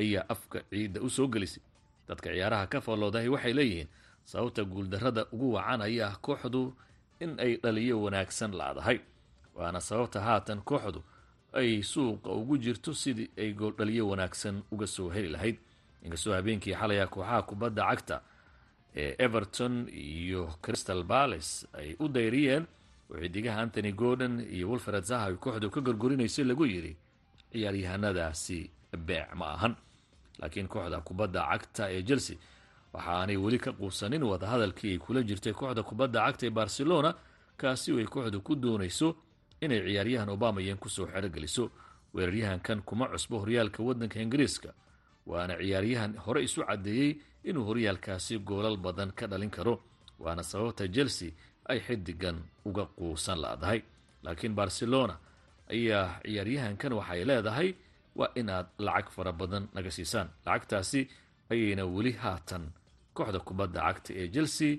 ayaa 0.00 0.24
afka 0.28 0.58
ciidda 0.70 1.00
u 1.00 1.10
soo 1.10 1.26
gelisay. 1.28 1.62
Dadka 2.08 2.30
ciyaaraha 2.30 2.66
ka 2.66 2.80
falloodahay 2.80 3.28
waxay 3.28 3.52
leeyihiin 3.52 3.88
sababta 4.24 4.64
guuldarrada 4.64 5.26
ugu 5.32 5.52
wacan 5.52 5.80
ayaa 5.82 6.16
kooxdu 6.22 6.74
in 7.20 7.40
ay 7.40 7.56
dhaliyo 7.56 8.02
wanaagsan 8.02 8.52
laadahay 8.52 8.98
waana 9.54 9.80
sababta 9.80 10.20
haatan 10.20 10.60
kooxdu 10.64 11.00
ay 11.60 11.82
suuqa 11.82 12.30
ugu 12.40 12.58
jirto 12.58 12.94
sidii 12.94 13.30
ay 13.38 13.52
gooldhaliyo 13.52 14.08
wanaagsan 14.08 14.62
uga 14.72 14.86
soo 14.86 15.08
heli 15.14 15.28
lahayd. 15.28 15.56
Inkastoo 16.04 16.34
habeenkii 16.34 16.74
xalaya 16.80 17.06
kooxaha 17.06 17.42
kubadda 17.42 17.82
cagta 17.90 18.16
ee 18.96 19.14
everton 19.18 19.88
iyo 19.88 20.42
crystal 20.62 21.04
palace 21.04 21.66
ay 21.72 21.96
u 22.00 22.08
dayriyeen 22.08 22.64
oo 23.10 23.16
xidigaha 23.22 23.60
anthony 23.62 23.92
gordon 23.92 24.40
iyo 24.40 24.68
wolfred 24.70 25.04
zaha 25.04 25.26
ay 25.26 25.34
kooxdu 25.36 25.70
ka 25.70 25.80
gorgorinaysay 25.80 26.44
lagu 26.44 26.66
yidhi 26.66 26.92
ciyaaryahanadaasi 27.52 28.70
beec 29.06 29.34
ma 29.34 29.46
ahan. 29.54 29.74
Laakiin 30.40 30.68
kooxda 30.68 31.00
kubadda 31.00 31.40
cagta 31.50 31.90
ee 31.90 32.02
chelsea 32.02 32.36
waxa 32.92 33.10
aanay 33.10 33.36
weli 33.36 33.58
ka 33.58 33.72
quusanin 33.72 34.22
wadahadalkii 34.22 34.92
ay 34.92 34.98
kula 34.98 35.22
jirtay 35.22 35.52
kooxda 35.52 35.82
kubadda 35.82 36.20
cagta 36.26 36.46
ee 36.46 36.50
barcelona 36.50 37.14
kaasi 37.56 37.92
ay 37.98 38.04
kooxdu 38.04 38.40
ku 38.40 38.54
doonayso 38.56 39.16
inay 39.64 39.80
ciyaaryahan 39.88 40.28
obamayen 40.34 40.76
ku 40.82 40.88
soo 40.88 41.06
xerogeliso 41.12 41.64
weeraryahankan 42.14 42.82
kuma 42.88 43.06
cusbo 43.12 43.38
horyaalka 43.42 43.82
waddanka 43.82 44.20
ingiriiska 44.24 44.70
waana 45.26 45.54
ciyaaryahan 45.62 46.12
hore 46.24 46.40
isu 46.46 46.60
caddeeyey 46.68 47.10
inuu 47.48 47.64
horyaalkaasi 47.68 48.38
goolal 48.38 48.76
badan 48.76 49.10
ka 49.18 49.26
dhalin 49.26 49.50
karo 49.50 49.74
waana 50.18 50.42
sababta 50.42 50.88
chelsea 50.88 51.30
ay 51.70 51.80
xidigan 51.86 52.36
uga 52.64 52.84
quusan 52.96 53.38
la'dahay. 53.40 53.80
Laakiin 54.24 54.54
barcelona 54.54 55.14
ayaa 55.72 56.20
ciyaaryahankan 56.24 56.92
waxay 56.98 57.24
leedahay 57.24 57.68
waa 58.18 58.30
inaad 58.40 58.66
lacag 58.78 59.08
fara 59.10 59.32
badan 59.32 59.64
naga 59.74 59.90
siisaan. 59.90 60.28
Lacagtaasi 60.46 61.00
ayayna 61.50 61.84
weli 61.94 62.12
haatan 62.12 62.64
kooxda 63.16 63.40
kubadda 63.40 63.80
cagta 63.86 64.10
ee 64.20 64.28
chelsea 64.34 64.76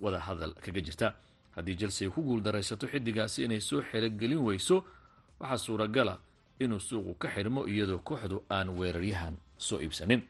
wada 0.00 0.18
hadal 0.26 0.52
kaga 0.64 0.80
jirta 0.86 1.08
haddii 1.56 1.76
chelsea 1.80 2.10
ku 2.10 2.20
guuldaraysato 2.22 2.86
xidigaasi 2.92 3.44
inay 3.44 3.60
soo 3.60 3.82
xerogelin 3.90 4.38
weyso 4.46 4.84
waxaa 5.40 5.58
suuragala 5.64 6.18
inuu 6.60 6.80
suuqu 6.80 7.14
ka 7.22 7.28
xidhmo 7.34 7.66
iyadoo 7.72 7.98
kooxdu 7.98 8.36
aan 8.50 8.68
weeraryahan 8.78 9.34
soo 9.58 9.78
iibsanin. 9.80 10.22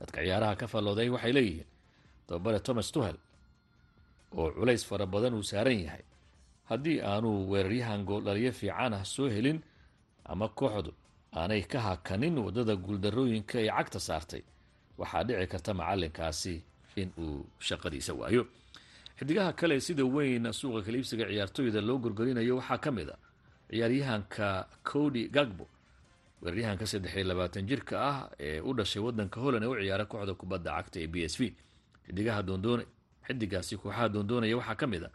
Dadka 0.00 0.20
ciyaaraha 0.24 0.56
ka 0.60 0.66
fallooday 0.72 1.08
waxay 1.08 1.32
leeyihiin 1.32 1.66
tababare 2.26 2.60
thomas 2.60 2.92
tuhel 2.92 3.16
oo 4.32 4.50
culays 4.52 4.84
fara 4.86 5.06
badan 5.06 5.34
uu 5.34 5.42
saaran 5.42 5.80
yahay. 5.84 6.02
Haddii 6.68 7.00
aanuu 7.00 7.50
weeraryahan 7.50 8.04
gooldhaliyo 8.04 8.52
fiican 8.52 8.92
ah 8.94 9.04
soo 9.04 9.28
helin 9.28 9.60
ama 10.24 10.48
kooxdu 10.48 10.92
aanay 11.36 11.62
ka 11.62 11.80
hakanin 11.80 12.38
waddada 12.38 12.76
guuldarooyinka 12.76 13.58
ay 13.58 13.68
cagta 13.68 14.00
saartay 14.00 14.42
waxaa 14.98 15.24
dhici 15.24 15.46
karta 15.46 15.74
macalinkaasi 15.74 16.54
in 16.96 17.10
uu 17.18 17.46
shaqadiisa 17.60 18.12
waayo 18.14 18.42
xidigaha 19.18 19.52
kale 19.52 19.80
sida 19.80 20.04
weyn 20.04 20.52
suuqa 20.52 20.82
kaliibsiga 20.86 21.24
ciyaartooyda 21.30 21.80
loo 21.80 21.98
gorgorinayo 21.98 22.56
waxaa 22.60 22.78
ka 22.84 22.90
mid 22.92 23.08
a 23.10 23.16
ciyaaryahanka 23.70 24.68
cody 24.84 25.28
gagbo 25.28 25.66
weeraryahanka 26.42 26.86
saddex 26.86 27.14
iyo 27.16 27.24
labaatan 27.24 27.66
jirka 27.66 27.94
ah 28.10 28.30
ee 28.40 28.60
u 28.60 28.74
dhashay 28.74 29.02
wadanka 29.02 29.40
holland 29.40 29.64
ee 29.64 29.68
u 29.72 29.76
ciyaara 29.80 30.04
kooxda 30.04 30.34
kubadda 30.34 30.70
cagta 30.76 31.00
ee 31.00 31.06
b 31.06 31.16
s 31.24 31.34
v. 31.40 31.42
Xidigaasi 33.26 33.76
kooxaha 33.76 34.08
doondoonaya 34.14 34.56
waxaa 34.56 34.74
ka 34.80 34.86
mid 34.86 35.02
a 35.04 35.10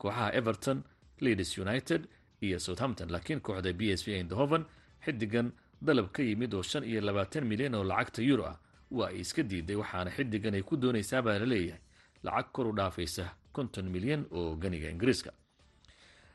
kooxaha 0.00 0.30
everton 0.38 0.82
leeds 1.20 1.58
united 1.58 2.08
iyo 2.40 2.58
southampton 2.58 3.08
laakiin 3.10 3.40
kooxda 3.40 3.72
b 3.72 3.82
s 3.92 4.06
v 4.06 4.08
eindhoven 4.16 4.64
xidigan 5.04 5.52
dalab 5.82 6.08
ka 6.12 6.22
yimid 6.22 6.54
oo 6.54 6.62
shan 6.62 6.84
iyo 6.84 7.00
labaatan 7.00 7.44
milyan 7.44 7.74
oo 7.74 7.84
lacagta 7.84 8.22
euro 8.22 8.44
ah 8.46 8.56
waa 8.90 9.10
iska 9.12 9.42
diiday 9.42 9.76
waxaana 9.76 10.10
xidigan 10.16 10.54
ay 10.54 10.62
ku 10.62 10.76
doonaysaa 10.76 11.22
baa 11.22 11.38
la 11.42 11.46
leeyahay 11.52 11.80
lacag 12.22 12.46
kor 12.52 12.66
u 12.66 12.72
dhaafaysa 12.72 13.24
konton 13.52 13.86
milyan 13.94 14.24
oo 14.30 14.56
ganiga 14.56 14.88
ingiriiska. 14.90 15.30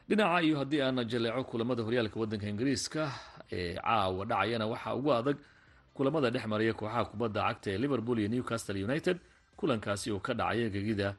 Dhinaca 0.09 0.41
iyo 0.43 0.57
haddii 0.57 0.81
aana 0.81 1.03
jaleeco 1.03 1.43
kulamada 1.43 1.83
horyaalka 1.83 2.19
wadanka 2.19 2.47
ingiriiska 2.47 3.11
ee 3.51 3.75
caawa 3.75 4.25
dhacayana 4.25 4.65
waxaa 4.67 4.95
ugu 4.95 5.13
adag 5.13 5.37
kulamada 5.93 6.29
dhex 6.29 6.45
maraya 6.45 6.73
kooxaha 6.73 7.05
kubadda 7.05 7.41
cagta 7.47 7.71
ee 7.71 7.77
liverpool 7.77 8.19
iyo 8.19 8.27
newcastle 8.29 8.83
united 8.83 9.17
kulankaasi 9.57 10.11
oo 10.11 10.19
ka 10.19 10.33
dhacaya 10.33 10.69
gegida 10.69 11.15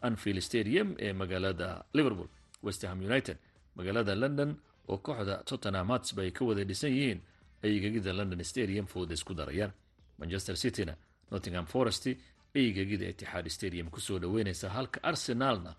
anfield 0.00 0.40
stadium 0.40 0.94
ee 0.98 1.12
magaalada 1.12 1.84
liverpool 1.94 2.28
westerham 2.62 3.00
united. 3.00 3.36
Magaalada 3.76 4.14
london 4.14 4.56
oo 4.88 4.98
kooxda 4.98 5.36
tottenham 5.44 5.88
hotspur 5.88 6.24
ay 6.24 6.30
ka 6.30 6.44
wada 6.44 6.64
dhisan 6.64 6.90
yihiin 6.92 7.20
ayay 7.64 7.78
gegida 7.80 8.12
london 8.12 8.42
stadium 8.44 8.86
fooda 8.86 9.14
isku 9.14 9.34
darayaan. 9.34 9.72
Manchester 10.18 10.56
cityna 10.56 10.94
nottingham 11.30 11.66
forest 11.66 12.08
ayay 12.56 12.72
gegida 12.76 13.04
etixaad 13.12 13.46
stadium 13.56 13.88
ku 13.94 14.00
soo 14.00 14.18
dhaweynaysa 14.22 14.66
halka 14.76 14.98
arsenalna 15.10 15.72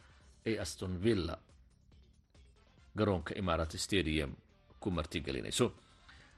ay 0.48 0.56
aston 0.63 0.94
villa 1.04 1.36
garoonka 2.98 3.34
imarat 3.42 3.72
stadium 3.86 4.32
ku 4.82 4.88
martigelinayso. 4.98 5.68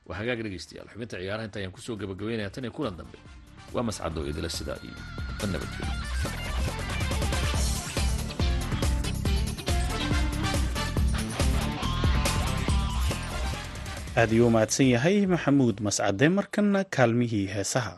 Waa 0.08 0.18
hagaag 0.20 0.40
dhegeystayaal 0.44 0.90
xubinta 0.92 1.16
ciyaaraha 1.22 1.46
inta 1.48 1.60
ayaan 1.60 1.76
ku 1.76 1.82
soo 1.86 1.96
gabagabeynaya 2.02 2.50
tan 2.54 2.64
iyo 2.66 2.72
kulan 2.78 2.98
dambe. 3.00 3.20
Waa 3.74 3.84
mascado 3.84 4.26
idila 4.30 4.50
sidaa 4.50 4.80
iyo 4.84 4.96
nabadgelyo 5.52 7.00
aad 14.20 14.32
ayuu 14.34 14.48
u 14.48 14.84
yahay 14.94 15.18
maxamuud 15.34 15.78
mascade 15.88 16.28
markana 16.38 16.82
kaalmihii 16.96 17.48
heesaha 17.56 17.96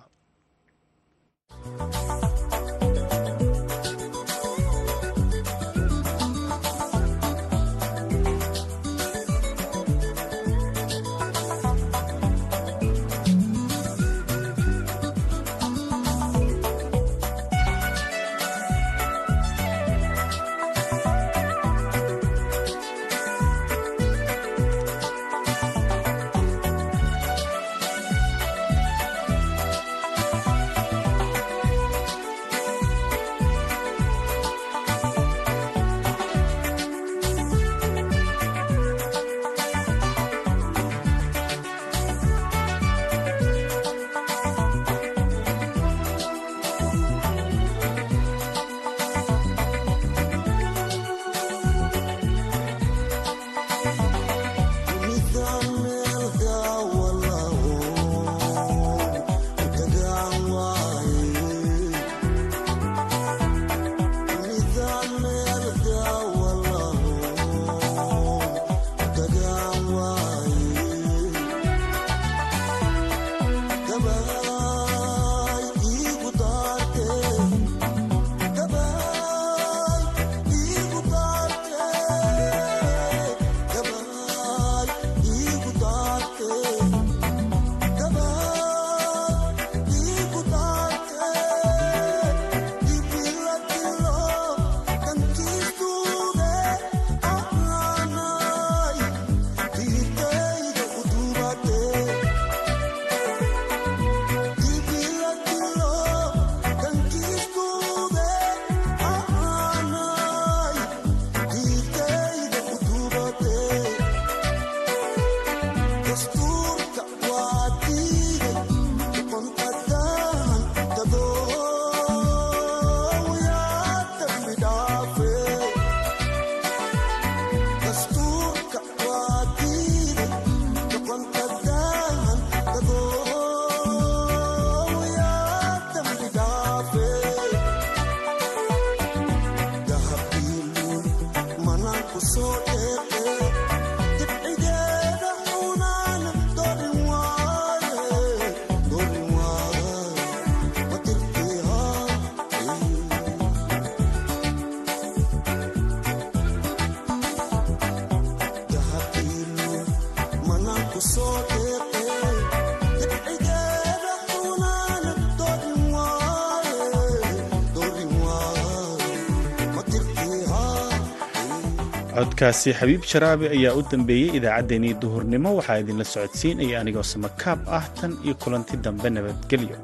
codkaasi 172.42 172.72
xabiib 172.80 173.04
sharaabi 173.12 173.46
ayaa 173.56 173.74
u 173.80 173.82
dambeeyey 173.92 174.30
idaacaddeenii 174.38 174.94
duhurnimo. 175.02 175.50
Waxaa 175.58 175.78
idinla 175.84 176.06
socodsiinaya 176.14 176.80
anigoo 176.82 177.04
samakaab 177.14 177.60
ah 177.78 177.86
tan 178.00 178.12
iyo 178.26 178.34
kulanti 178.44 178.78
dambe 178.86 179.10
nabadgelyo 179.18 179.78